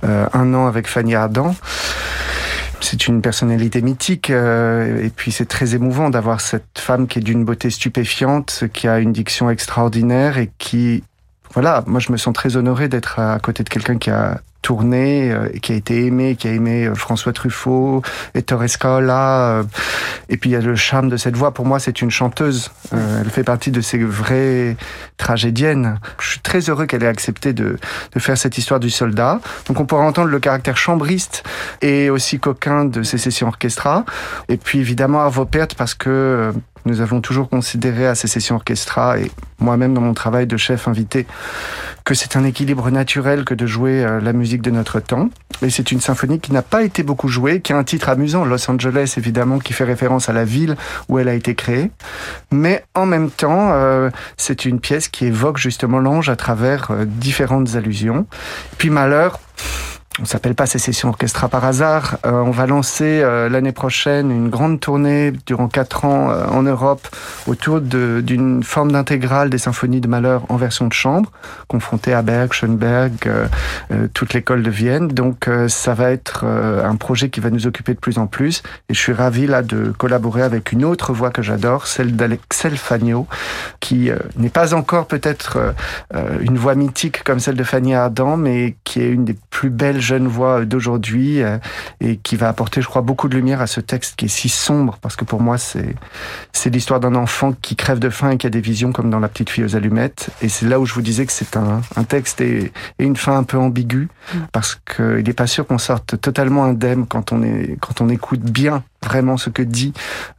euh, 0.03 0.25
un 0.33 0.53
an 0.55 0.65
avec 0.65 0.87
Fanny 0.87 1.13
Ardant 1.13 1.55
c'est 2.83 3.07
une 3.07 3.21
personnalité 3.21 3.81
mythique 3.81 4.29
euh, 4.29 5.03
et 5.03 5.09
puis 5.09 5.31
c'est 5.31 5.45
très 5.45 5.75
émouvant 5.75 6.09
d'avoir 6.09 6.41
cette 6.41 6.79
femme 6.79 7.07
qui 7.07 7.19
est 7.19 7.21
d'une 7.21 7.45
beauté 7.45 7.69
stupéfiante, 7.69 8.65
qui 8.73 8.87
a 8.87 8.99
une 8.99 9.11
diction 9.11 9.49
extraordinaire 9.49 10.37
et 10.37 10.51
qui 10.57 11.03
voilà, 11.53 11.83
moi 11.85 11.99
je 11.99 12.11
me 12.11 12.17
sens 12.17 12.33
très 12.33 12.55
honoré 12.55 12.87
d'être 12.87 13.19
à 13.19 13.39
côté 13.39 13.63
de 13.63 13.69
quelqu'un 13.69 13.97
qui 13.97 14.09
a 14.09 14.39
tourné, 14.61 15.31
euh, 15.31 15.47
qui 15.61 15.73
a 15.73 15.75
été 15.75 16.05
aimé, 16.05 16.35
qui 16.35 16.47
a 16.47 16.51
aimé 16.51 16.85
euh, 16.85 16.95
François 16.95 17.33
Truffaut, 17.33 18.01
Ettore 18.35 18.69
Scola. 18.69 19.59
Euh, 19.59 19.63
et 20.29 20.37
puis 20.37 20.51
il 20.51 20.53
y 20.53 20.55
a 20.55 20.61
le 20.61 20.75
charme 20.75 21.09
de 21.09 21.17
cette 21.17 21.35
voix. 21.35 21.51
Pour 21.51 21.65
moi, 21.65 21.79
c'est 21.79 22.01
une 22.01 22.11
chanteuse. 22.11 22.71
elle 22.91 23.29
fait 23.29 23.43
partie 23.43 23.71
de 23.71 23.81
ces 23.81 23.97
vraies 23.97 24.77
tragédiennes. 25.17 25.99
Je 26.19 26.29
suis 26.29 26.39
très 26.39 26.59
heureux 26.69 26.85
qu'elle 26.85 27.03
ait 27.03 27.07
accepté 27.07 27.53
de, 27.53 27.77
de 28.13 28.19
faire 28.19 28.37
cette 28.37 28.57
histoire 28.57 28.79
du 28.79 28.89
soldat. 28.89 29.39
Donc 29.67 29.79
on 29.79 29.85
pourra 29.85 30.03
entendre 30.03 30.29
le 30.29 30.39
caractère 30.39 30.77
chambriste 30.77 31.43
et 31.81 32.09
aussi 32.09 32.39
coquin 32.39 32.85
de 32.85 33.03
ces 33.03 33.17
sessions 33.17 33.47
orchestra. 33.47 34.05
Et 34.47 34.57
puis 34.57 34.79
évidemment 34.79 35.21
Arvo 35.21 35.45
Pärt 35.45 35.73
parce 35.75 35.95
que 35.95 36.53
nous 36.85 37.01
avons 37.01 37.21
toujours 37.21 37.49
considéré 37.49 38.07
à 38.07 38.15
ces 38.15 38.27
sessions 38.27 38.55
orchestra 38.55 39.19
et 39.19 39.31
moi-même 39.59 39.93
dans 39.93 40.01
mon 40.01 40.13
travail 40.13 40.47
de 40.47 40.57
chef 40.57 40.87
invité 40.87 41.27
que 42.03 42.13
c'est 42.13 42.35
un 42.35 42.43
équilibre 42.43 42.89
naturel 42.89 43.45
que 43.45 43.53
de 43.53 43.65
jouer 43.65 44.03
euh, 44.03 44.19
la 44.19 44.33
musique 44.33 44.61
de 44.61 44.71
notre 44.71 44.99
temps. 44.99 45.29
Et 45.61 45.69
c'est 45.69 45.91
une 45.91 46.01
symphonie 46.01 46.39
qui 46.39 46.51
n'a 46.51 46.63
pas 46.63 46.83
été 46.83 47.03
beaucoup 47.03 47.27
jouée, 47.27 47.61
qui 47.61 47.73
a 47.73 47.77
un 47.77 47.83
titre 47.83 48.09
amusant, 48.09 48.43
Los 48.43 48.69
Angeles 48.69 49.13
évidemment, 49.17 49.59
qui 49.59 49.73
fait 49.73 49.83
référence 49.83 50.27
à 50.29 50.33
la 50.33 50.43
ville 50.43 50.75
où 51.09 51.19
elle 51.19 51.27
a 51.27 51.33
été 51.33 51.53
créée. 51.53 51.91
Mais 52.51 52.83
en 52.95 53.05
même 53.05 53.29
temps, 53.29 53.71
euh, 53.73 54.09
c'est 54.37 54.65
une 54.65 54.79
pièce 54.79 55.07
qui 55.07 55.25
évoque 55.25 55.57
justement 55.57 55.99
l'ange 55.99 56.29
à 56.29 56.35
travers 56.35 56.89
euh, 56.91 57.05
différentes 57.05 57.75
allusions. 57.75 58.25
Puis 58.77 58.89
Malheur, 58.89 59.39
on 60.19 60.25
s'appelle 60.25 60.55
pas 60.55 60.65
Sécession 60.65 61.07
Orchestra 61.07 61.47
par 61.47 61.63
hasard. 61.63 62.17
Euh, 62.25 62.31
on 62.31 62.51
va 62.51 62.67
lancer 62.67 63.21
euh, 63.23 63.47
l'année 63.47 63.71
prochaine 63.71 64.29
une 64.29 64.49
grande 64.49 64.81
tournée 64.81 65.31
durant 65.45 65.69
quatre 65.69 66.03
ans 66.03 66.29
euh, 66.29 66.45
en 66.47 66.63
Europe 66.63 67.07
autour 67.47 67.79
d'une 67.79 68.61
forme 68.61 68.91
d'intégrale 68.91 69.49
des 69.49 69.57
symphonies 69.57 70.01
de 70.01 70.09
Malheur 70.09 70.43
en 70.49 70.57
version 70.57 70.87
de 70.87 70.93
chambre, 70.93 71.31
confrontée 71.69 72.13
à 72.13 72.21
Berg, 72.21 72.51
Schoenberg, 72.51 73.29
toute 74.13 74.33
l'école 74.33 74.63
de 74.63 74.69
Vienne. 74.69 75.07
Donc 75.07 75.49
ça 75.67 75.93
va 75.93 76.11
être 76.11 76.45
un 76.45 76.95
projet 76.95 77.29
qui 77.29 77.39
va 77.39 77.49
nous 77.49 77.67
occuper 77.67 77.93
de 77.93 77.99
plus 77.99 78.17
en 78.17 78.27
plus. 78.27 78.61
Et 78.89 78.93
je 78.93 78.99
suis 78.99 79.13
ravi 79.13 79.47
là 79.47 79.61
de 79.61 79.93
collaborer 79.97 80.41
avec 80.43 80.71
une 80.71 80.85
autre 80.85 81.13
voix 81.13 81.31
que 81.31 81.41
j'adore, 81.41 81.87
celle 81.87 82.15
d'Alexel 82.15 82.77
Fagno, 82.77 83.27
qui 83.79 84.11
n'est 84.37 84.49
pas 84.49 84.73
encore 84.73 85.07
peut-être 85.07 85.73
une 86.41 86.57
voix 86.57 86.75
mythique 86.75 87.23
comme 87.23 87.39
celle 87.39 87.55
de 87.55 87.63
Fanny 87.63 87.95
Ardant, 87.95 88.37
mais 88.37 88.75
qui 88.83 89.01
est 89.01 89.09
une 89.09 89.25
des 89.25 89.37
plus 89.49 89.69
belles 89.69 90.00
jeune 90.01 90.27
voix 90.27 90.65
d'aujourd'hui 90.65 91.41
euh, 91.41 91.57
et 91.99 92.17
qui 92.17 92.35
va 92.35 92.49
apporter, 92.49 92.81
je 92.81 92.87
crois, 92.87 93.01
beaucoup 93.01 93.29
de 93.29 93.35
lumière 93.35 93.61
à 93.61 93.67
ce 93.67 93.79
texte 93.79 94.15
qui 94.15 94.25
est 94.25 94.29
si 94.29 94.49
sombre 94.49 94.97
parce 95.01 95.15
que 95.15 95.25
pour 95.25 95.41
moi, 95.41 95.57
c'est 95.57 95.95
c'est 96.51 96.69
l'histoire 96.69 96.99
d'un 96.99 97.15
enfant 97.15 97.53
qui 97.61 97.75
crève 97.75 97.99
de 97.99 98.09
faim 98.09 98.31
et 98.31 98.37
qui 98.37 98.47
a 98.47 98.49
des 98.49 98.61
visions 98.61 98.91
comme 98.91 99.09
dans 99.09 99.19
La 99.19 99.29
petite 99.29 99.49
fille 99.49 99.63
aux 99.63 99.75
allumettes. 99.75 100.29
Et 100.41 100.49
c'est 100.49 100.67
là 100.67 100.79
où 100.79 100.85
je 100.85 100.93
vous 100.93 101.01
disais 101.01 101.25
que 101.25 101.31
c'est 101.31 101.55
un, 101.57 101.81
un 101.95 102.03
texte 102.03 102.41
et, 102.41 102.71
une 102.99 103.15
fin 103.15 103.37
un 103.37 103.43
peu 103.43 103.57
ambiguë 103.57 104.09
mm. 104.33 104.37
parce 104.51 104.75
qu'il 104.75 105.23
n'est 105.23 105.33
pas 105.33 105.47
sûr 105.47 105.65
qu'on 105.65 105.77
sorte 105.77 106.19
totalement 106.19 106.65
indemne 106.65 107.05
quand 107.07 107.31
on 107.31 107.43
est 107.43 107.77
quand 107.79 108.01
on 108.01 108.09
écoute 108.09 108.41
bien 108.41 108.83
vraiment 109.03 109.37
ce 109.37 109.49
que 109.49 109.63
dit 109.63 109.93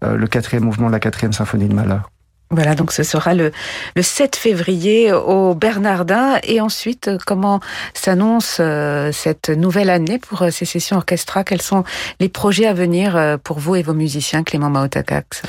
euh, 0.04 0.16
le 0.16 0.26
quatrième 0.26 0.64
mouvement 0.64 0.87
de 0.88 0.92
la 0.92 1.00
quatrième 1.00 1.33
symphonie 1.33 1.69
de 1.69 1.75
Malheur. 1.75 2.12
Voilà, 2.52 2.75
donc 2.75 2.92
ce 2.92 3.02
sera 3.02 3.32
le, 3.32 3.50
le 3.97 4.02
7 4.02 4.37
février 4.37 5.11
au 5.11 5.54
Bernardin. 5.54 6.38
Et 6.42 6.61
ensuite, 6.61 7.11
comment 7.26 7.61
s'annonce 7.94 8.59
euh, 8.61 9.11
cette 9.11 9.49
nouvelle 9.49 9.88
année 9.88 10.18
pour 10.18 10.42
euh, 10.42 10.50
ces 10.50 10.66
sessions 10.66 10.99
orchestra? 10.99 11.44
Quels 11.44 11.62
sont 11.62 11.82
les 12.21 12.28
projets 12.28 12.66
à 12.66 12.75
venir 12.75 13.16
euh, 13.16 13.38
pour 13.42 13.59
vous 13.59 13.76
et 13.76 13.82
vos 13.82 13.94
musiciens, 13.94 14.42
Clément 14.42 14.68
Maotakax 14.68 15.42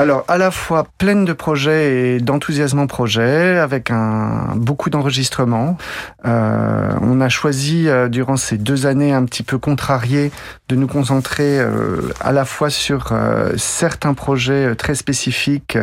Alors, 0.00 0.24
à 0.28 0.38
la 0.38 0.50
fois 0.50 0.86
pleine 0.96 1.26
de 1.26 1.34
projets 1.34 2.14
et 2.14 2.20
d'enthousiasme 2.20 2.78
en 2.78 2.86
projet, 2.86 3.58
avec 3.58 3.90
un, 3.90 4.54
beaucoup 4.56 4.88
d'enregistrements. 4.88 5.76
Euh, 6.24 6.90
on 7.02 7.20
a 7.20 7.28
choisi, 7.28 7.86
euh, 7.86 8.08
durant 8.08 8.38
ces 8.38 8.56
deux 8.56 8.86
années 8.86 9.12
un 9.12 9.26
petit 9.26 9.42
peu 9.42 9.58
contrariées, 9.58 10.32
de 10.70 10.74
nous 10.74 10.86
concentrer 10.86 11.58
euh, 11.60 12.00
à 12.22 12.32
la 12.32 12.46
fois 12.46 12.70
sur 12.70 13.12
certains 13.58 14.14
projets 14.14 14.74
très 14.74 14.94
spécifiques 14.94 15.76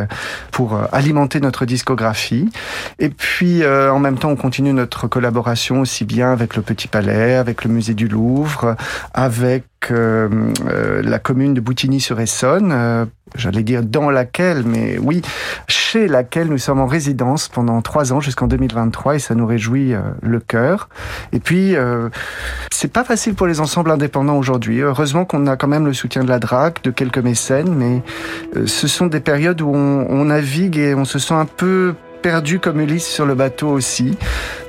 pour 0.50 0.76
alimenter 0.90 1.38
notre 1.38 1.64
discographie. 1.64 2.50
Et 2.98 3.10
puis, 3.10 3.64
en 3.64 4.00
même 4.00 4.18
temps, 4.18 4.30
on 4.30 4.36
continue 4.36 4.72
notre 4.72 5.06
collaboration 5.06 5.80
aussi 5.80 6.04
bien 6.04 6.32
avec 6.32 6.56
le 6.56 6.62
Petit 6.62 6.88
Palais, 6.88 7.36
avec 7.36 7.62
le 7.62 7.70
Musée 7.70 7.94
du 7.94 8.08
Louvre, 8.08 8.74
avec 9.14 9.64
la 9.90 11.18
commune 11.20 11.54
de 11.54 11.60
Boutigny-sur-Essonne, 11.60 13.06
j'allais 13.34 13.62
dire 13.62 13.82
dans 13.82 14.10
laquelle, 14.10 14.62
mais 14.64 14.98
oui, 14.98 15.22
chez 15.68 16.08
laquelle 16.08 16.48
nous 16.48 16.58
sommes 16.58 16.80
en 16.80 16.86
résidence 16.86 17.48
pendant 17.48 17.80
trois 17.82 18.12
ans 18.12 18.20
jusqu'en 18.20 18.46
2023 18.46 19.16
et 19.16 19.18
ça 19.18 19.34
nous 19.34 19.46
réjouit 19.46 19.94
euh, 19.94 20.00
le 20.22 20.40
cœur. 20.40 20.88
Et 21.32 21.40
puis, 21.40 21.74
c'est 22.70 22.92
pas 22.92 23.04
facile 23.04 23.34
pour 23.34 23.46
les 23.46 23.60
ensembles 23.60 23.90
indépendants 23.90 24.36
aujourd'hui. 24.36 24.80
Heureusement 24.80 25.24
qu'on 25.24 25.46
a 25.46 25.56
quand 25.56 25.68
même 25.68 25.86
le 25.86 25.92
soutien 25.92 26.24
de 26.24 26.28
la 26.28 26.38
DRAC, 26.38 26.82
de 26.82 26.90
quelques 26.90 27.18
mécènes, 27.18 27.74
mais 27.74 28.02
ce 28.66 28.88
sont 28.88 29.06
des 29.06 29.20
périodes 29.20 29.60
où 29.60 29.70
on, 29.74 30.06
on 30.08 30.24
navigue 30.26 30.76
et 30.78 30.94
on 30.94 31.04
se 31.04 31.18
sent 31.18 31.34
un 31.34 31.46
peu 31.46 31.94
perdu 32.22 32.58
comme 32.58 32.80
Ulysse 32.80 33.06
sur 33.06 33.26
le 33.26 33.34
bateau 33.34 33.68
aussi, 33.68 34.16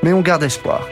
mais 0.03 0.13
on 0.13 0.21
garde 0.21 0.43
espoir. 0.43 0.87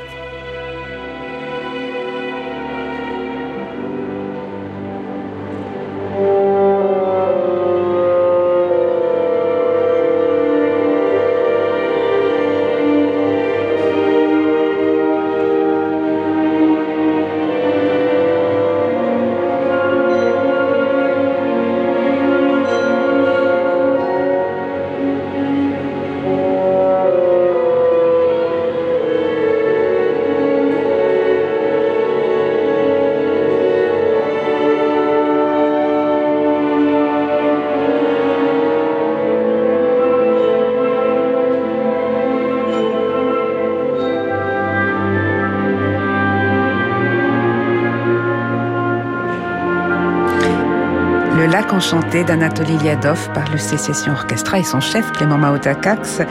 Enchanté 51.73 52.23
d'Anatoly 52.23 52.77
Liadov 52.77 53.29
par 53.33 53.49
le 53.51 53.57
Sécession 53.57 54.13
Orchestra 54.13 54.59
et 54.59 54.63
son 54.63 54.79
chef 54.79 55.11
Clément 55.11 55.37
Maotakax 55.37 56.21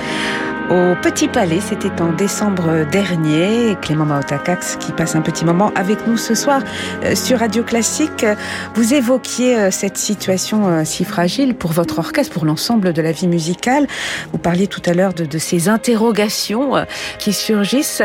au 0.71 0.95
Petit 1.01 1.29
Palais. 1.29 1.61
C'était 1.61 2.01
en 2.01 2.13
décembre 2.13 2.85
dernier. 2.91 3.77
Clément 3.81 4.05
Maotakax 4.05 4.77
qui 4.77 4.93
passe 4.93 5.15
un 5.15 5.21
petit 5.21 5.45
moment 5.45 5.73
avec 5.75 6.07
nous 6.07 6.17
ce 6.17 6.35
soir 6.35 6.63
euh, 7.05 7.15
sur 7.15 7.39
Radio 7.39 7.63
Classique. 7.63 8.27
Vous 8.75 8.95
évoquiez 8.95 9.59
euh, 9.59 9.71
cette 9.71 9.97
situation 9.97 10.69
euh, 10.69 10.83
si 10.85 11.05
fragile 11.05 11.55
pour 11.55 11.73
votre 11.73 11.99
orchestre, 11.99 12.33
pour 12.33 12.45
l'ensemble 12.45 12.93
de 12.93 13.03
la 13.03 13.13
vie 13.13 13.29
musicale. 13.29 13.87
Vous 14.33 14.39
parliez 14.39 14.67
tout 14.67 14.83
à 14.87 14.95
l'heure 14.95 15.15
de 15.15 15.39
ces 15.39 15.69
interrogations 15.69 16.73
qui 17.19 17.33
surgissent. 17.33 18.03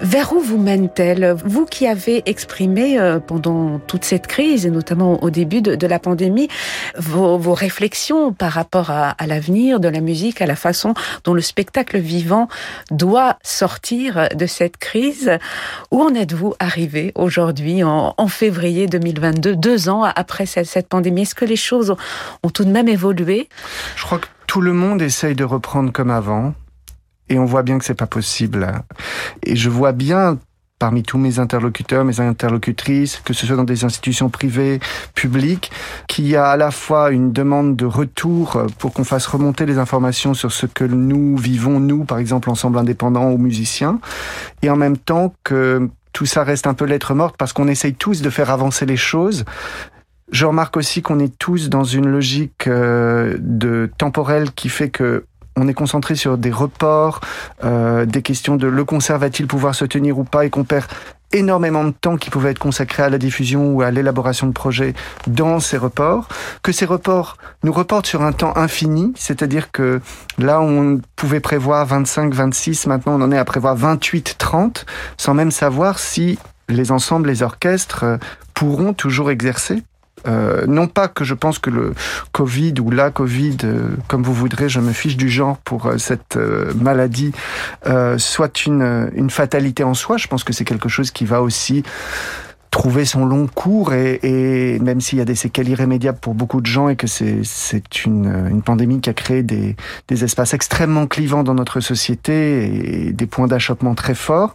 Vers 0.00 0.32
où 0.32 0.40
vous 0.40 0.58
mène-t-elle 0.58 1.36
Vous 1.44 1.66
qui 1.66 1.86
avez 1.86 2.22
exprimé 2.26 2.98
euh, 2.98 3.20
pendant 3.20 3.78
toute 3.78 4.04
cette 4.04 4.26
crise, 4.26 4.66
et 4.66 4.70
notamment 4.70 5.22
au 5.22 5.30
début 5.30 5.62
de, 5.62 5.86
la 5.86 5.98
pandémie, 5.98 6.48
vos, 6.96 7.54
réflexions 7.54 8.32
par 8.32 8.52
rapport 8.52 8.90
à, 8.90 9.14
l'avenir 9.26 9.80
de 9.80 9.88
la 9.88 10.00
musique, 10.00 10.40
à 10.40 10.46
la 10.46 10.56
façon 10.56 10.94
dont 11.24 11.34
le 11.34 11.40
spectacle 11.40 11.98
vivant 11.98 12.48
doit 12.90 13.38
sortir 13.42 14.28
de 14.34 14.46
cette 14.46 14.78
crise? 14.78 15.30
Où 15.90 16.02
en 16.02 16.14
êtes-vous 16.14 16.54
arrivé 16.58 17.12
aujourd'hui, 17.14 17.84
en, 17.84 18.14
février 18.28 18.86
2022, 18.86 19.54
deux 19.54 19.88
ans 19.88 20.02
après 20.02 20.46
cette, 20.46 20.66
cette 20.66 20.88
pandémie? 20.88 21.22
Est-ce 21.22 21.34
que 21.34 21.44
les 21.44 21.56
choses 21.56 21.94
ont 22.42 22.50
tout 22.50 22.64
de 22.64 22.70
même 22.70 22.88
évolué? 22.88 23.48
Je 23.96 24.04
crois 24.04 24.18
que 24.18 24.26
tout 24.46 24.60
le 24.60 24.72
monde 24.72 25.02
essaye 25.02 25.34
de 25.34 25.44
reprendre 25.44 25.92
comme 25.92 26.10
avant. 26.10 26.54
Et 27.28 27.38
on 27.38 27.44
voit 27.44 27.62
bien 27.62 27.78
que 27.78 27.84
c'est 27.84 27.94
pas 27.94 28.06
possible. 28.06 28.70
Et 29.42 29.56
je 29.56 29.70
vois 29.70 29.92
bien 29.92 30.38
parmi 30.78 31.02
tous 31.02 31.18
mes 31.18 31.38
interlocuteurs, 31.38 32.04
mes 32.04 32.20
interlocutrices, 32.20 33.20
que 33.24 33.32
ce 33.32 33.46
soit 33.46 33.56
dans 33.56 33.64
des 33.64 33.84
institutions 33.84 34.28
privées, 34.28 34.80
publiques, 35.14 35.70
qu'il 36.08 36.26
y 36.26 36.36
a 36.36 36.46
à 36.46 36.56
la 36.56 36.70
fois 36.70 37.10
une 37.10 37.32
demande 37.32 37.76
de 37.76 37.86
retour 37.86 38.62
pour 38.78 38.92
qu'on 38.92 39.04
fasse 39.04 39.26
remonter 39.26 39.66
les 39.66 39.78
informations 39.78 40.34
sur 40.34 40.52
ce 40.52 40.66
que 40.66 40.84
nous 40.84 41.36
vivons, 41.36 41.80
nous, 41.80 42.04
par 42.04 42.18
exemple, 42.18 42.50
ensemble 42.50 42.78
indépendant 42.78 43.30
ou 43.30 43.38
musiciens, 43.38 43.98
et 44.62 44.68
en 44.68 44.76
même 44.76 44.98
temps 44.98 45.32
que 45.44 45.88
tout 46.12 46.26
ça 46.26 46.44
reste 46.44 46.66
un 46.66 46.74
peu 46.74 46.84
lettre 46.84 47.14
morte 47.14 47.36
parce 47.38 47.52
qu'on 47.52 47.68
essaye 47.68 47.94
tous 47.94 48.20
de 48.20 48.30
faire 48.30 48.50
avancer 48.50 48.84
les 48.84 48.96
choses, 48.96 49.44
je 50.30 50.46
remarque 50.46 50.76
aussi 50.76 51.02
qu'on 51.02 51.18
est 51.18 51.36
tous 51.38 51.68
dans 51.68 51.84
une 51.84 52.08
logique 52.08 52.66
euh, 52.66 53.36
de 53.38 53.90
temporelle 53.98 54.52
qui 54.52 54.68
fait 54.68 54.90
que 54.90 55.26
on 55.56 55.68
est 55.68 55.74
concentré 55.74 56.14
sur 56.14 56.38
des 56.38 56.50
reports, 56.50 57.20
euh, 57.64 58.06
des 58.06 58.22
questions 58.22 58.56
de 58.56 58.66
le 58.66 58.84
concert 58.84 59.18
va-t-il 59.18 59.46
pouvoir 59.46 59.74
se 59.74 59.84
tenir 59.84 60.18
ou 60.18 60.24
pas, 60.24 60.44
et 60.44 60.50
qu'on 60.50 60.64
perd 60.64 60.86
énormément 61.32 61.84
de 61.84 61.90
temps 61.90 62.16
qui 62.16 62.30
pouvait 62.30 62.52
être 62.52 62.58
consacré 62.58 63.02
à 63.02 63.10
la 63.10 63.18
diffusion 63.18 63.72
ou 63.72 63.82
à 63.82 63.90
l'élaboration 63.90 64.46
de 64.46 64.52
projets 64.52 64.94
dans 65.26 65.58
ces 65.58 65.76
reports, 65.76 66.28
que 66.62 66.72
ces 66.72 66.84
reports 66.84 67.36
nous 67.64 67.72
reportent 67.72 68.06
sur 68.06 68.22
un 68.22 68.32
temps 68.32 68.56
infini, 68.56 69.12
c'est-à-dire 69.16 69.72
que 69.72 70.00
là 70.38 70.60
on 70.60 71.00
pouvait 71.16 71.40
prévoir 71.40 71.86
25, 71.86 72.32
26, 72.32 72.86
maintenant 72.86 73.20
on 73.20 73.22
en 73.22 73.32
est 73.32 73.38
à 73.38 73.44
prévoir 73.44 73.74
28, 73.74 74.36
30, 74.38 74.86
sans 75.16 75.34
même 75.34 75.50
savoir 75.50 75.98
si 75.98 76.38
les 76.68 76.92
ensembles, 76.92 77.28
les 77.28 77.42
orchestres 77.42 78.04
euh, 78.04 78.16
pourront 78.54 78.94
toujours 78.94 79.30
exercer 79.30 79.82
euh, 80.26 80.66
non 80.66 80.86
pas 80.86 81.08
que 81.08 81.24
je 81.24 81.34
pense 81.34 81.58
que 81.58 81.70
le 81.70 81.94
Covid 82.32 82.74
ou 82.80 82.90
la 82.90 83.10
Covid, 83.10 83.58
euh, 83.64 83.88
comme 84.08 84.22
vous 84.22 84.34
voudrez, 84.34 84.68
je 84.68 84.80
me 84.80 84.92
fiche 84.92 85.16
du 85.16 85.28
genre 85.28 85.58
pour 85.58 85.86
euh, 85.86 85.98
cette 85.98 86.38
maladie, 86.80 87.32
soit 88.18 88.66
une, 88.66 89.10
une 89.14 89.30
fatalité 89.30 89.84
en 89.84 89.94
soi. 89.94 90.16
Je 90.16 90.26
pense 90.26 90.44
que 90.44 90.52
c'est 90.52 90.64
quelque 90.64 90.88
chose 90.88 91.10
qui 91.10 91.24
va 91.24 91.42
aussi 91.42 91.82
trouver 92.70 93.04
son 93.04 93.24
long 93.24 93.46
cours 93.46 93.94
et, 93.94 94.18
et 94.24 94.80
même 94.80 95.00
s'il 95.00 95.18
y 95.18 95.22
a 95.22 95.24
des 95.24 95.36
séquelles 95.36 95.68
irrémédiables 95.68 96.18
pour 96.18 96.34
beaucoup 96.34 96.60
de 96.60 96.66
gens 96.66 96.88
et 96.88 96.96
que 96.96 97.06
c'est 97.06 98.04
une, 98.04 98.48
une 98.50 98.62
pandémie 98.62 99.00
qui 99.00 99.10
a 99.10 99.12
créé 99.12 99.44
des, 99.44 99.76
des 100.08 100.24
espaces 100.24 100.54
extrêmement 100.54 101.06
clivants 101.06 101.44
dans 101.44 101.54
notre 101.54 101.78
société 101.78 103.06
et 103.06 103.12
des 103.12 103.26
points 103.26 103.46
d'achoppement 103.46 103.94
très 103.94 104.16
forts, 104.16 104.54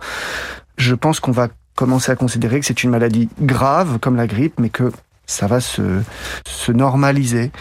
je 0.77 0.95
pense 0.95 1.21
qu'on 1.21 1.31
va 1.31 1.47
commencer 1.75 2.11
à 2.11 2.17
considérer 2.17 2.59
que 2.59 2.65
c'est 2.65 2.83
une 2.83 2.89
maladie 2.89 3.29
grave 3.39 3.99
comme 3.99 4.17
la 4.17 4.27
grippe, 4.27 4.59
mais 4.59 4.67
que 4.67 4.91
ça 5.29 5.47
va 5.47 5.59
se, 5.59 6.01
se 6.45 6.71
normaliser. 6.71 7.51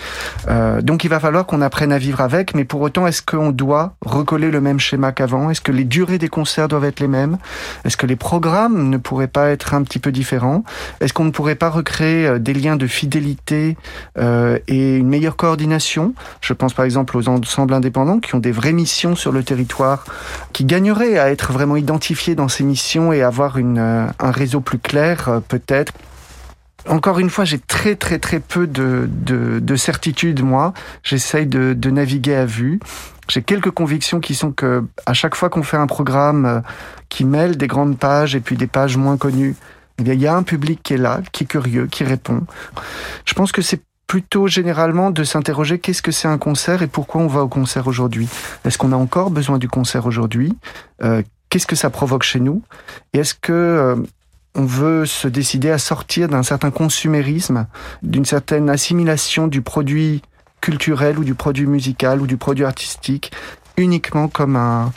Euh, 0.48 0.80
donc 0.80 1.04
il 1.04 1.08
va 1.08 1.20
falloir 1.20 1.46
qu'on 1.46 1.60
apprenne 1.60 1.92
à 1.92 1.98
vivre 1.98 2.20
avec, 2.20 2.54
mais 2.54 2.64
pour 2.64 2.80
autant, 2.80 3.06
est-ce 3.06 3.22
qu'on 3.22 3.50
doit 3.50 3.94
recoller 4.04 4.50
le 4.50 4.60
même 4.60 4.80
schéma 4.80 5.12
qu'avant? 5.12 5.50
Est-ce 5.50 5.60
que 5.60 5.72
les 5.72 5.84
durées 5.84 6.18
des 6.18 6.28
concerts 6.28 6.68
doivent 6.68 6.84
être 6.84 7.00
les 7.00 7.08
mêmes? 7.08 7.38
Est-ce 7.84 7.96
que 7.96 8.06
les 8.06 8.16
programmes 8.16 8.88
ne 8.88 8.96
pourraient 8.96 9.28
pas 9.28 9.50
être 9.50 9.74
un 9.74 9.82
petit 9.82 9.98
peu 9.98 10.12
différents? 10.12 10.64
Est-ce 11.00 11.12
qu'on 11.12 11.24
ne 11.24 11.30
pourrait 11.30 11.56
pas 11.56 11.68
recréer 11.68 12.26
euh, 12.26 12.38
des 12.38 12.54
liens 12.54 12.76
de 12.76 12.86
fidélité 12.86 13.76
euh, 14.18 14.58
et 14.66 14.96
une 14.96 15.08
meilleure 15.08 15.36
coordination? 15.36 16.14
Je 16.40 16.54
pense 16.54 16.72
par 16.72 16.84
exemple 16.84 17.16
aux 17.16 17.28
ensembles 17.28 17.74
indépendants 17.74 18.18
qui 18.18 18.34
ont 18.34 18.40
des 18.40 18.52
vraies 18.52 18.72
missions 18.72 19.14
sur 19.14 19.32
le 19.32 19.42
territoire, 19.42 20.04
qui 20.52 20.64
gagneraient 20.64 21.18
à 21.18 21.30
être 21.30 21.52
vraiment 21.52 21.76
identifiés 21.76 22.34
dans 22.34 22.48
ces 22.48 22.64
missions 22.64 23.12
et 23.12 23.22
avoir 23.22 23.58
une, 23.58 23.78
euh, 23.78 24.06
un 24.18 24.30
réseau 24.30 24.60
plus 24.60 24.78
clair 24.78 25.28
euh, 25.28 25.40
peut-être 25.40 25.92
encore 26.86 27.18
une 27.18 27.30
fois, 27.30 27.44
j'ai 27.44 27.58
très 27.58 27.96
très 27.96 28.18
très 28.18 28.40
peu 28.40 28.66
de, 28.66 29.08
de, 29.10 29.58
de 29.58 29.76
certitude, 29.76 30.42
moi. 30.42 30.72
J'essaye 31.02 31.46
de, 31.46 31.74
de 31.74 31.90
naviguer 31.90 32.34
à 32.34 32.46
vue. 32.46 32.80
J'ai 33.28 33.42
quelques 33.42 33.70
convictions 33.70 34.20
qui 34.20 34.34
sont 34.34 34.52
que 34.52 34.84
à 35.04 35.12
chaque 35.12 35.34
fois 35.34 35.50
qu'on 35.50 35.62
fait 35.62 35.76
un 35.76 35.86
programme 35.86 36.46
euh, 36.46 36.60
qui 37.08 37.24
mêle 37.24 37.56
des 37.56 37.66
grandes 37.66 37.98
pages 37.98 38.34
et 38.34 38.40
puis 38.40 38.56
des 38.56 38.66
pages 38.66 38.96
moins 38.96 39.16
connues, 39.16 39.54
eh 39.98 40.02
bien, 40.02 40.14
il 40.14 40.20
y 40.20 40.26
a 40.26 40.34
un 40.34 40.44
public 40.44 40.80
qui 40.82 40.94
est 40.94 40.98
là, 40.98 41.20
qui 41.32 41.44
est 41.44 41.46
curieux, 41.46 41.86
qui 41.88 42.04
répond. 42.04 42.46
Je 43.24 43.34
pense 43.34 43.52
que 43.52 43.60
c'est 43.60 43.82
plutôt 44.06 44.46
généralement 44.46 45.10
de 45.10 45.22
s'interroger 45.24 45.78
qu'est-ce 45.78 46.00
que 46.00 46.12
c'est 46.12 46.28
un 46.28 46.38
concert 46.38 46.82
et 46.82 46.86
pourquoi 46.86 47.20
on 47.20 47.26
va 47.26 47.42
au 47.42 47.48
concert 47.48 47.86
aujourd'hui. 47.86 48.28
Est-ce 48.64 48.78
qu'on 48.78 48.92
a 48.92 48.96
encore 48.96 49.30
besoin 49.30 49.58
du 49.58 49.68
concert 49.68 50.06
aujourd'hui? 50.06 50.56
Euh, 51.02 51.22
Qu'est-ce 51.50 51.66
que 51.66 51.76
ça 51.76 51.88
provoque 51.88 52.24
chez 52.24 52.40
nous? 52.40 52.62
Et 53.14 53.20
est-ce 53.20 53.34
que 53.34 53.52
euh, 53.52 53.96
on 54.58 54.64
veut 54.64 55.06
se 55.06 55.28
décider 55.28 55.70
à 55.70 55.78
sortir 55.78 56.28
d'un 56.28 56.42
certain 56.42 56.72
consumérisme, 56.72 57.66
d'une 58.02 58.24
certaine 58.24 58.68
assimilation 58.68 59.46
du 59.46 59.62
produit 59.62 60.20
culturel 60.60 61.16
ou 61.18 61.24
du 61.24 61.34
produit 61.34 61.66
musical 61.66 62.20
ou 62.20 62.26
du 62.26 62.36
produit 62.36 62.64
artistique 62.64 63.30
uniquement 63.76 64.26
comme 64.26 64.56
un, 64.56 64.92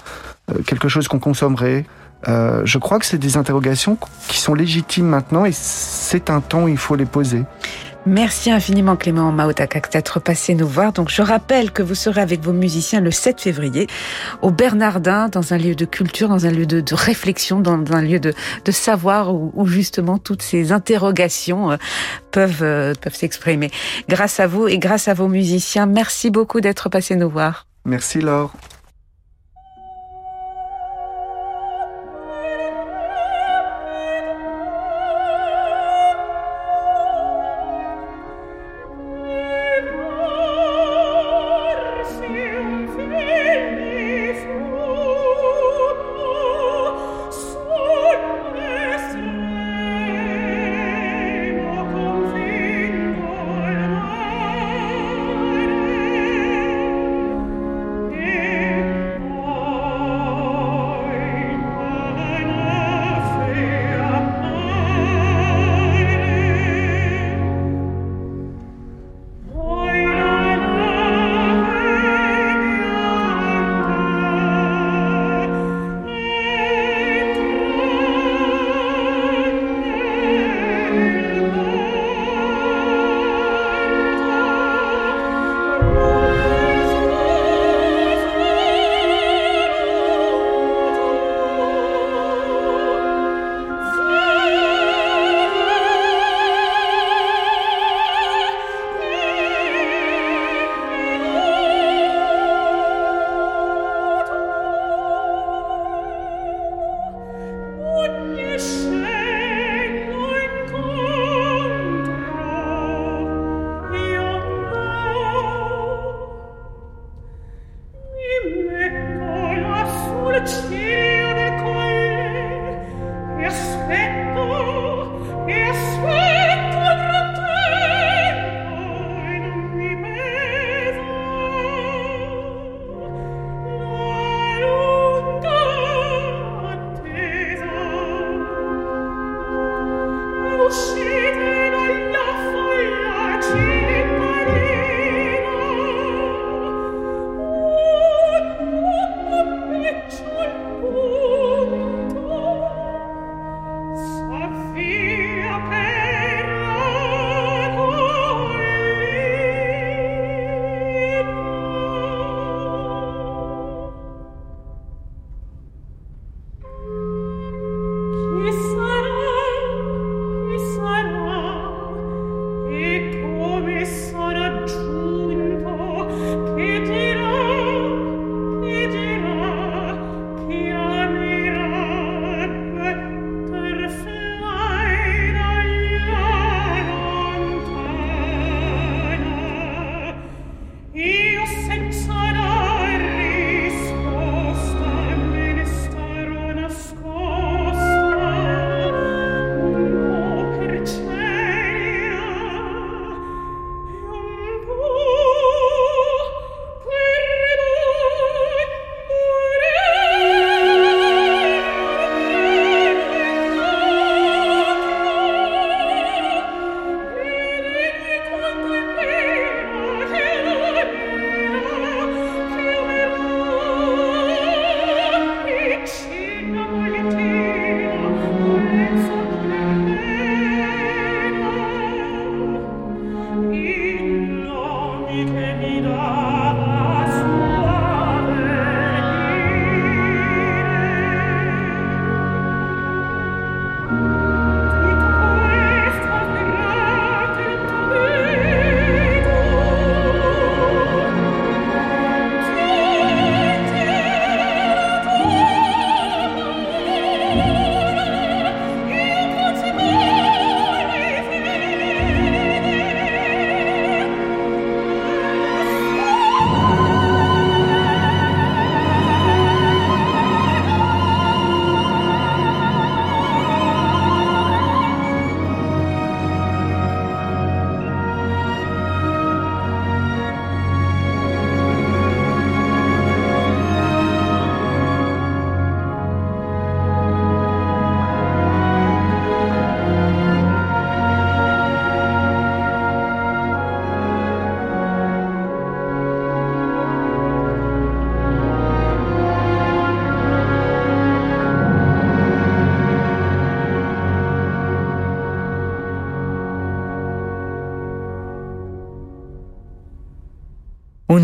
euh, 0.50 0.64
quelque 0.66 0.90
chose 0.90 1.08
qu'on 1.08 1.20
consommerait. 1.20 1.86
Euh, 2.28 2.64
je 2.66 2.80
crois 2.80 2.98
que 2.98 3.06
c'est 3.06 3.20
des 3.20 3.38
interrogations 3.38 4.00
qui 4.28 4.40
sont 4.40 4.56
légitimes 4.56 5.06
maintenant 5.06 5.46
et 5.46 5.52
c'est 5.54 6.32
un 6.32 6.42
temps 6.42 6.64
où 6.64 6.68
il 6.68 6.78
faut 6.78 6.96
les 6.96 7.06
poser. 7.06 7.44
Merci 8.08 8.50
infiniment 8.50 8.96
Clément 8.96 9.32
Maotakak 9.32 9.92
d'être 9.92 10.20
passé 10.20 10.56
nous 10.56 10.68
voir. 10.68 10.92
Donc 10.92 11.10
je 11.10 11.22
rappelle 11.22 11.72
que 11.72 11.84
vous 11.84 11.94
serez 11.94 12.22
avec 12.22 12.42
vos 12.42 12.52
musiciens 12.52 13.00
le 13.00 13.12
7 13.12 13.40
février 13.40 13.86
au 14.42 14.50
Bernardin 14.50 15.30
dans 15.30 15.54
un 15.54 15.58
lieu 15.60 15.76
de 15.76 15.86
culture, 15.86 16.28
dans 16.28 16.48
un 16.48 16.52
lieu 16.52 16.66
de, 16.66 16.84
réflexion, 16.96 17.60
dans, 17.60 17.80
un 17.94 18.02
lieu 18.02 18.20
de, 18.20 18.34
savoir 18.72 19.36
où, 19.36 19.68
justement 19.68 20.18
toutes 20.18 20.42
ces 20.42 20.72
interrogations 20.72 21.72
euh, 21.72 21.78
peuvent, 22.32 22.64
euh, 22.64 22.96
peuvent 23.00 23.16
s'exprimer. 23.16 23.70
Grâce 24.10 24.40
à 24.40 24.48
vous 24.48 24.68
et 24.68 24.80
grâce 24.80 25.08
à 25.08 25.14
vos 25.14 25.28
musiciens, 25.28 25.86
merci 25.86 26.32
beaucoup 26.32 26.60
d'être 26.60 26.90
passé 26.90 27.16
nous 27.16 27.30
voir. 27.30 27.68
Merci 27.86 28.20
Laure. 28.20 28.52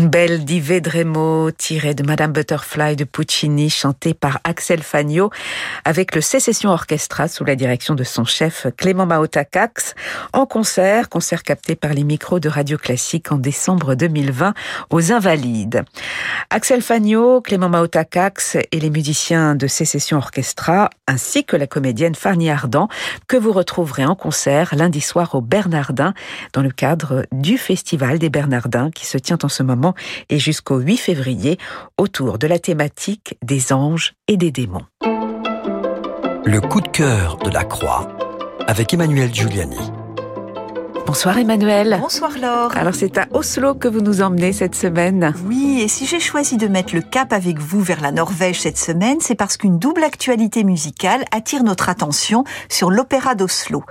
Belle 0.08 0.44
di 0.44 0.60
Vedremo, 0.60 1.50
tiré 1.50 1.92
de 1.92 2.02
Madame 2.02 2.32
Butterfly 2.32 2.96
de 2.96 3.04
Puccini, 3.04 3.68
chanté 3.68 4.14
par 4.14 4.40
Axel 4.42 4.82
Fagno, 4.82 5.30
avec 5.84 6.14
le 6.14 6.22
Sécession 6.22 6.70
Orchestra 6.70 7.28
sous 7.28 7.44
la 7.44 7.54
direction 7.54 7.94
de 7.94 8.04
son 8.04 8.24
chef 8.24 8.66
Clément 8.78 9.04
Maotakax, 9.04 9.94
en 10.32 10.46
concert, 10.46 11.10
concert 11.10 11.42
capté 11.42 11.76
par 11.76 11.92
les 11.92 12.04
micros 12.04 12.40
de 12.40 12.48
Radio 12.48 12.78
Classique 12.78 13.30
en 13.32 13.36
décembre 13.36 13.94
2020 13.94 14.54
aux 14.90 15.12
Invalides. 15.12 15.84
Axel 16.48 16.80
Fagno, 16.80 17.42
Clément 17.42 17.68
Maotakax 17.68 18.56
et 18.72 18.80
les 18.80 18.90
musiciens 18.90 19.54
de 19.54 19.66
Sécession 19.66 20.16
Orchestra, 20.16 20.88
ainsi 21.06 21.44
que 21.44 21.56
la 21.56 21.66
comédienne 21.66 22.14
Fanny 22.14 22.50
Ardant, 22.50 22.88
que 23.26 23.36
vous 23.36 23.52
retrouverez 23.52 24.06
en 24.06 24.14
concert 24.14 24.74
lundi 24.74 25.02
soir 25.02 25.34
au 25.34 25.42
Bernardin, 25.42 26.14
dans 26.54 26.62
le 26.62 26.70
cadre 26.70 27.26
du 27.30 27.58
Festival 27.58 28.18
des 28.18 28.30
Bernardins 28.30 28.90
qui 28.90 29.04
se 29.04 29.18
tient 29.18 29.38
en 29.42 29.48
ce 29.48 29.62
moment 29.62 29.94
et 30.28 30.38
jusqu'au 30.38 30.78
8 30.78 30.96
février 30.96 31.58
autour 31.96 32.38
de 32.38 32.46
la 32.46 32.58
thématique 32.58 33.36
des 33.42 33.72
anges 33.72 34.14
et 34.26 34.36
des 34.36 34.50
démons. 34.50 34.86
Le 36.44 36.60
coup 36.60 36.80
de 36.80 36.88
cœur 36.88 37.36
de 37.38 37.50
la 37.50 37.64
croix 37.64 38.08
avec 38.66 38.92
Emmanuel 38.92 39.34
Giuliani. 39.34 39.97
Bonsoir 41.08 41.38
Emmanuel. 41.38 41.96
Bonsoir 42.02 42.32
Laure. 42.38 42.76
Alors 42.76 42.94
c'est 42.94 43.16
à 43.16 43.28
Oslo 43.30 43.74
que 43.74 43.88
vous 43.88 44.02
nous 44.02 44.20
emmenez 44.20 44.52
cette 44.52 44.74
semaine. 44.74 45.32
Oui, 45.46 45.80
et 45.80 45.88
si 45.88 46.04
j'ai 46.04 46.20
choisi 46.20 46.58
de 46.58 46.68
mettre 46.68 46.94
le 46.94 47.00
cap 47.00 47.32
avec 47.32 47.58
vous 47.60 47.80
vers 47.80 48.02
la 48.02 48.12
Norvège 48.12 48.60
cette 48.60 48.76
semaine, 48.76 49.16
c'est 49.20 49.34
parce 49.34 49.56
qu'une 49.56 49.78
double 49.78 50.04
actualité 50.04 50.64
musicale 50.64 51.24
attire 51.32 51.62
notre 51.62 51.88
attention 51.88 52.44
sur 52.68 52.90
l'Opéra 52.90 53.34
d'Oslo. 53.34 53.84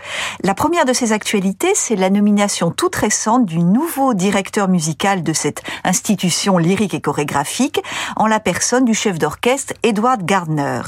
La 0.43 0.53
première 0.53 0.86
de 0.86 0.93
ces 0.93 1.12
actualités, 1.12 1.71
c'est 1.73 1.95
la 1.95 2.12
nomination 2.12 2.69
toute 2.69 2.95
récente 2.95 3.47
du 3.47 3.63
nouveau 3.63 4.13
directeur 4.13 4.67
musical 4.67 5.23
de 5.23 5.34
cette 5.34 5.63
institution 5.84 6.60
lyrique 6.60 6.93
et 6.93 7.01
chorégraphique, 7.01 7.82
en 8.15 8.27
la 8.27 8.39
personne 8.39 8.86
du 8.86 8.93
chef 8.93 9.17
d'orchestre 9.17 9.73
Edward 9.82 10.23
Gardner. 10.23 10.82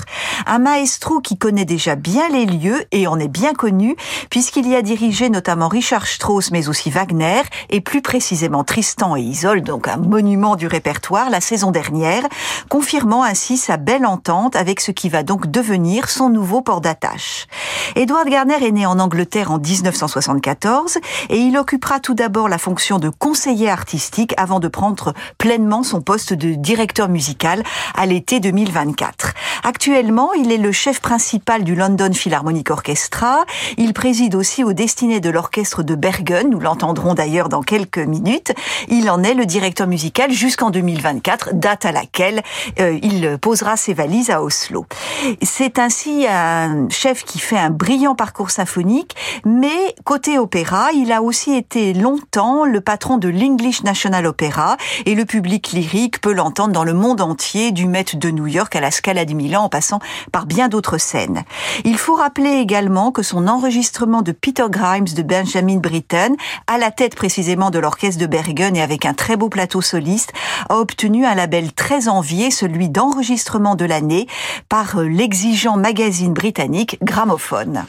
Un 0.46 0.60
maestro 0.60 1.22
qui 1.22 1.40
connaît 1.40 1.66
déjà 1.66 1.96
bien 1.96 2.30
les 2.30 2.46
lieux 2.46 2.86
et 2.92 3.08
en 3.08 3.20
est 3.20 3.28
bien 3.28 3.56
connu, 3.56 3.96
puisqu'il 4.30 4.68
y 4.68 4.76
a 4.76 4.84
dirigé 4.84 5.32
notamment 5.32 5.70
Richard 5.70 6.06
Strauss, 6.20 6.52
mais 6.52 6.68
aussi 6.68 6.90
Wagner, 6.90 7.44
et 7.70 7.80
plus 7.80 8.02
précisément 8.02 8.66
Tristan 8.66 9.16
et 9.16 9.22
Isolde, 9.22 9.64
donc 9.64 9.88
un 9.88 9.96
monument 9.96 10.58
du 10.58 10.68
répertoire, 10.68 11.30
la 11.30 11.40
saison 11.40 11.72
dernière, 11.72 12.24
confirmant 12.68 13.24
ainsi 13.24 13.56
sa 13.56 13.78
belle 13.78 14.06
entente 14.06 14.58
avec 14.58 14.82
ce 14.82 14.92
qui 14.92 15.08
va 15.08 15.24
donc 15.24 15.48
devenir 15.48 16.10
son 16.10 16.28
nouveau 16.28 16.60
port 16.60 16.82
d'attache. 16.82 17.48
Edward 17.96 18.28
Garner 18.28 18.58
est 18.62 18.72
né 18.72 18.86
en 18.86 19.00
Angleterre 19.00 19.50
en 19.50 19.60
1974 19.60 20.98
et 21.30 21.38
il 21.38 21.58
occupera 21.58 22.02
tout 22.02 22.16
d'abord 22.16 22.50
la 22.50 22.58
fonction 22.58 23.00
de 23.00 23.08
conseiller 23.08 23.70
artistique 23.70 24.34
avant 24.36 24.60
de 24.60 24.68
prendre 24.68 25.14
pleinement 25.38 25.84
son 25.84 26.02
poste 26.02 26.34
de 26.34 26.54
directeur 26.54 27.08
musical 27.08 27.64
à 27.96 28.06
l'été 28.06 28.42
2024. 28.42 29.34
Actuellement, 29.64 30.34
il 30.34 30.52
est 30.52 30.58
le 30.58 30.74
chef 30.74 31.00
principal 31.00 31.64
du 31.64 31.76
London 31.76 32.12
Philharmonic 32.12 32.72
Orchestra. 32.72 33.46
Il 33.78 33.94
préside 33.94 34.36
aussi 34.36 34.66
aux 34.66 34.74
destinées 34.74 35.22
de 35.22 35.30
l'orchestre 35.30 35.82
de 35.82 35.96
Bergen, 36.10 36.50
nous 36.50 36.60
l'entendrons 36.60 37.14
d'ailleurs 37.14 37.50
dans 37.50 37.62
quelques 37.62 38.00
minutes. 38.00 38.52
Il 38.88 39.12
en 39.12 39.22
est 39.22 39.36
le 39.36 39.46
directeur 39.46 39.86
musical 39.86 40.32
jusqu'en 40.32 40.72
2024, 40.72 41.54
date 41.54 41.86
à 41.86 41.92
laquelle 41.92 42.42
euh, 42.80 42.98
il 43.04 43.38
posera 43.38 43.78
ses 43.78 43.94
valises 43.94 44.32
à 44.32 44.42
Oslo. 44.42 44.88
C'est 45.44 45.78
ainsi 45.78 46.26
un 46.28 46.90
chef 46.90 47.24
qui 47.24 47.38
fait 47.38 47.60
un 47.60 47.70
brillant 47.70 48.16
parcours 48.16 48.50
symphonique, 48.50 49.16
mais 49.46 49.94
côté 50.04 50.40
opéra, 50.40 50.92
il 50.96 51.12
a 51.12 51.22
aussi 51.22 51.54
été 51.54 51.94
longtemps 51.94 52.66
le 52.66 52.82
patron 52.82 53.18
de 53.18 53.30
l'English 53.30 53.84
National 53.84 54.26
Opera 54.26 54.78
et 55.06 55.14
le 55.14 55.26
public 55.26 55.74
lyrique 55.74 56.22
peut 56.22 56.34
l'entendre 56.34 56.74
dans 56.74 56.84
le 56.84 56.94
monde 56.94 57.22
entier, 57.22 57.72
du 57.72 57.86
Met 57.86 58.06
de 58.16 58.32
New 58.32 58.48
York 58.48 58.76
à 58.76 58.80
la 58.80 58.90
Scala 58.90 59.26
di 59.26 59.36
Milan 59.36 59.66
en 59.66 59.70
passant 59.70 60.00
par 60.32 60.48
bien 60.48 60.70
d'autres 60.70 60.98
scènes. 60.98 61.44
Il 61.86 62.00
faut 62.00 62.16
rappeler 62.16 62.54
également 62.54 63.12
que 63.12 63.22
son 63.22 63.48
enregistrement 63.48 64.24
de 64.24 64.32
Peter 64.32 64.66
Grimes 64.72 65.06
de 65.06 65.22
Benjamin 65.22 65.78
Britten, 65.90 66.36
à 66.68 66.78
la 66.78 66.92
tête 66.92 67.16
précisément 67.16 67.72
de 67.72 67.80
l'orchestre 67.80 68.22
de 68.22 68.28
Bergen 68.28 68.76
et 68.76 68.82
avec 68.84 69.08
un 69.08 69.16
très 69.16 69.38
beau 69.38 69.50
plateau 69.50 69.82
soliste, 69.82 70.34
a 70.70 70.76
obtenu 70.76 71.26
un 71.26 71.34
label 71.34 71.74
très 71.74 72.08
envié, 72.08 72.52
celui 72.52 72.90
d'enregistrement 72.90 73.74
de 73.74 73.86
l'année, 73.86 74.28
par 74.70 75.00
l'exigeant 75.00 75.78
magazine 75.78 76.34
britannique 76.34 77.00
Gramophone. 77.02 77.86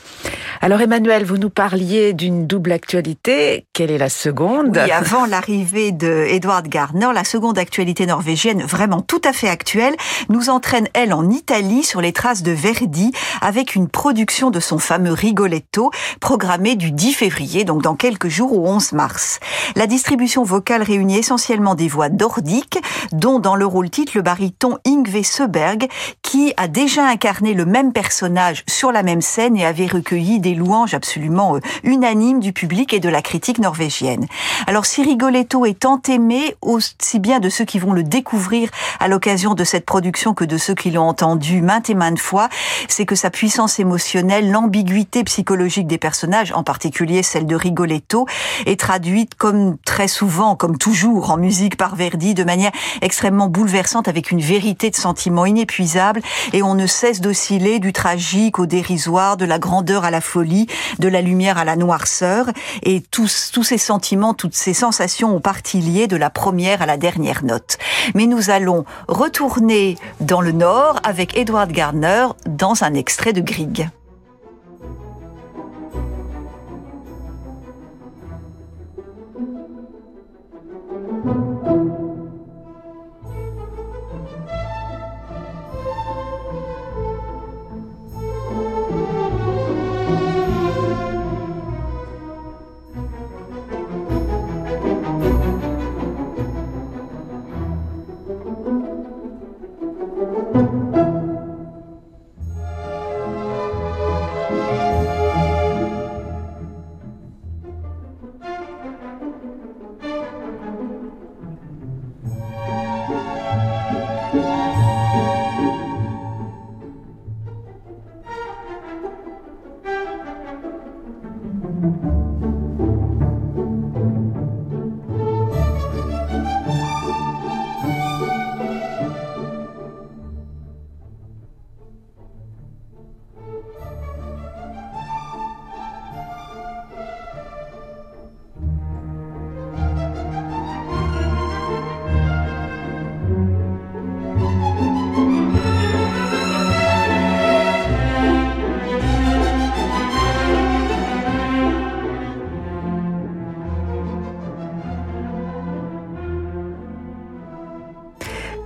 Alors 0.63 0.81
Emmanuel, 0.81 1.25
vous 1.25 1.37
nous 1.37 1.51
parliez 1.51 2.15
d'une 2.15 2.47
double 2.47 2.73
actualité. 2.73 3.67
Quelle 3.75 3.91
est 3.91 3.99
la 3.99 4.09
seconde? 4.09 4.79
Oui, 4.83 4.91
avant 4.91 5.27
l'arrivée 5.27 5.93
de 5.93 6.27
Edward 6.29 6.69
Gardner, 6.69 7.09
la 7.15 7.25
seconde 7.25 7.59
actualité 7.59 8.07
norvégienne, 8.07 8.63
vraiment 8.63 9.03
tout 9.03 9.21
à 9.25 9.33
fait 9.33 9.49
actuelle, 9.49 9.95
nous 10.29 10.49
entraîne, 10.49 10.89
elle, 10.95 11.13
en 11.13 11.29
Italie, 11.29 11.83
sur 11.83 12.01
les 12.01 12.13
traces 12.13 12.43
de 12.43 12.53
Verdi, 12.53 13.13
avec 13.43 13.75
une 13.75 13.89
production 13.89 14.51
de 14.51 14.61
son 14.61 14.79
fameux 14.79 15.13
Rigoletto, 15.13 15.91
programmée 16.21 16.77
du 16.77 16.93
10 16.93 17.13
février, 17.13 17.65
donc 17.65 17.83
dans 17.83 17.90
quelques 17.95 18.29
jours 18.29 18.53
au 18.53 18.67
11 18.67 18.93
mars. 18.93 19.41
La 19.77 19.87
distribution 19.87 20.43
vocale 20.43 20.83
réunit 20.83 21.19
essentiellement 21.19 21.75
des 21.75 21.89
voix 21.89 22.09
nordiques, 22.09 22.79
dont 23.13 23.39
dans 23.39 23.57
le 23.57 23.67
rôle 23.67 23.91
titre 23.91 24.13
le 24.15 24.23
baryton 24.23 24.79
Ingve 24.87 25.23
Seberg, 25.23 25.89
qui 26.23 26.53
a 26.57 26.69
déjà 26.69 27.07
incarné 27.07 27.55
le 27.55 27.67
même 27.67 27.93
personnage 27.93 28.65
sur 28.69 28.93
la 28.93 29.03
même 29.03 29.21
scène 29.21 29.57
et 29.57 29.65
avait 29.65 29.87
recueilli 29.87 30.41
des 30.41 30.55
louanges 30.55 30.95
absolument 30.95 31.57
euh, 31.57 31.61
unanimes 31.83 32.41
du 32.41 32.53
public 32.53 32.93
et 32.95 33.01
de 33.01 33.09
la 33.09 33.23
critique 33.23 33.59
norvégienne. 33.59 34.27
Alors 34.67 34.87
si 34.87 35.03
Rigoletto 35.03 35.67
est 35.67 35.81
tant 35.81 36.01
aimé, 36.09 36.55
aussi 36.61 37.19
bien 37.19 37.41
de 37.41 37.49
ceux 37.49 37.65
qui 37.65 37.79
vont 37.79 37.93
le 37.93 38.03
découvrir 38.03 38.71
à 38.99 39.09
l'occasion 39.09 39.55
de 39.55 39.65
cette 39.65 39.87
production 39.87 40.35
que 40.35 40.45
de 40.45 40.57
ceux 40.57 40.75
qui 40.75 40.91
l'ont 40.91 41.09
entendu 41.09 41.63
maintes 41.63 41.91
et 41.91 41.95
maintes 41.95 42.19
fois, 42.19 42.49
c'est 42.89 43.07
que 43.07 43.15
sa 43.15 43.31
puissance 43.31 43.79
émotionnelle, 43.79 44.51
l'ambiguïté 44.51 45.25
psychologique 45.25 45.87
des 45.87 45.99
personnages, 45.99 46.53
en 46.53 46.63
particulier 46.63 47.23
celle 47.23 47.47
de 47.47 47.57
Rigoletto, 47.57 47.80
est 47.87 48.81
traduite 48.81 49.35
comme 49.35 49.77
très 49.85 50.09
souvent, 50.09 50.57
comme 50.57 50.79
toujours 50.79 51.31
en 51.31 51.37
musique 51.37 51.77
par 51.77 51.97
Verdi, 51.97 52.35
de 52.35 52.45
manière 52.45 52.73
extrêmement 53.01 53.49
bouleversante 53.49 54.09
avec 54.09 54.31
une 54.31 54.41
vérité 54.41 54.91
de 54.91 54.97
sentiment 54.97 55.47
inépuisable 55.47 56.21
et 56.53 56.63
on 56.63 56.75
ne 56.75 56.87
cesse 56.87 57.21
d'osciller 57.21 57.79
du 57.79 57.93
tragique 57.93 58.59
au 58.59 58.67
dérisoire, 58.67 59.37
de 59.37 59.45
la 59.45 59.59
grandeur 59.59 60.05
à 60.05 60.11
la 60.11 60.21
folie, 60.21 60.67
de 60.99 61.09
la 61.09 61.23
lumière 61.23 61.59
à 61.59 61.65
la 61.65 61.77
noirceur 61.77 62.47
et 62.83 63.01
tous, 63.01 63.51
tous 63.53 63.65
ces 63.65 63.79
sentiments, 63.79 64.35
toutes 64.35 64.55
ces 64.55 64.75
sensations 64.75 65.35
ont 65.35 65.41
partie 65.41 65.81
liée 65.81 66.07
de 66.07 66.17
la 66.17 66.31
première 66.31 66.83
à 66.83 66.87
la 66.87 66.97
dernière 66.97 67.45
note. 67.45 67.79
Mais 68.15 68.27
nous 68.27 68.51
allons 68.51 68.85
retourner 69.09 69.97
dans 70.21 70.41
le 70.41 70.53
nord 70.53 70.97
avec 71.03 71.37
Edward 71.37 71.71
Gardner 71.73 72.27
dans 72.47 72.85
un 72.85 72.95
extrait 72.95 73.33
de 73.33 73.41
Grieg. 73.41 73.91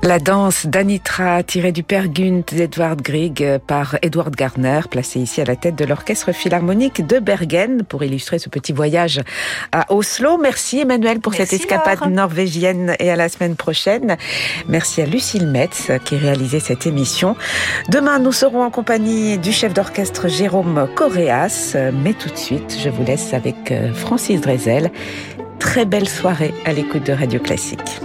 La 0.04 0.18
danse 0.18 0.66
d'Anitra, 0.66 1.42
tirée 1.42 1.72
du 1.72 1.82
Père 1.82 2.08
Gunt 2.08 2.42
d'Edward 2.52 3.00
Grieg 3.00 3.58
par 3.66 3.96
Edward 4.02 4.36
Garner, 4.36 4.80
placé 4.90 5.18
ici 5.18 5.40
à 5.40 5.46
la 5.46 5.56
tête 5.56 5.76
de 5.76 5.86
l'Orchestre 5.86 6.30
Philharmonique 6.32 7.06
de 7.06 7.18
Bergen 7.18 7.84
pour 7.84 8.04
illustrer 8.04 8.38
ce 8.38 8.50
petit 8.50 8.74
voyage 8.74 9.22
à 9.72 9.90
Oslo. 9.90 10.36
Merci 10.36 10.80
Emmanuel 10.80 11.20
pour 11.20 11.32
cette 11.32 11.54
escapade 11.54 12.06
norvégienne 12.10 12.96
et 12.98 13.10
à 13.10 13.16
la 13.16 13.30
semaine 13.30 13.56
prochaine. 13.56 14.18
Merci 14.68 15.00
à 15.00 15.06
Lucille 15.06 15.46
Metz 15.46 15.90
qui 16.04 16.16
réalisait 16.16 16.60
cette 16.60 16.86
émission. 16.86 17.34
Demain, 17.88 18.18
nous 18.18 18.32
serons 18.32 18.62
en 18.62 18.70
compagnie 18.70 19.38
du 19.38 19.52
chef 19.52 19.72
d'orchestre 19.72 20.28
Jérôme 20.28 20.86
Correas. 20.94 21.78
Mais 21.94 22.12
tout 22.12 22.28
de 22.28 22.36
suite, 22.36 22.76
je 22.78 22.90
vous 22.90 23.04
laisse 23.04 23.32
avec 23.32 23.72
euh, 23.72 23.94
Francis 23.94 24.38
Drezel. 24.38 24.90
Très 25.58 25.86
belle 25.86 26.10
soirée 26.10 26.52
à 26.66 26.74
l'écoute 26.74 27.06
de 27.06 27.14
Radio 27.14 27.40
Classique. 27.40 28.02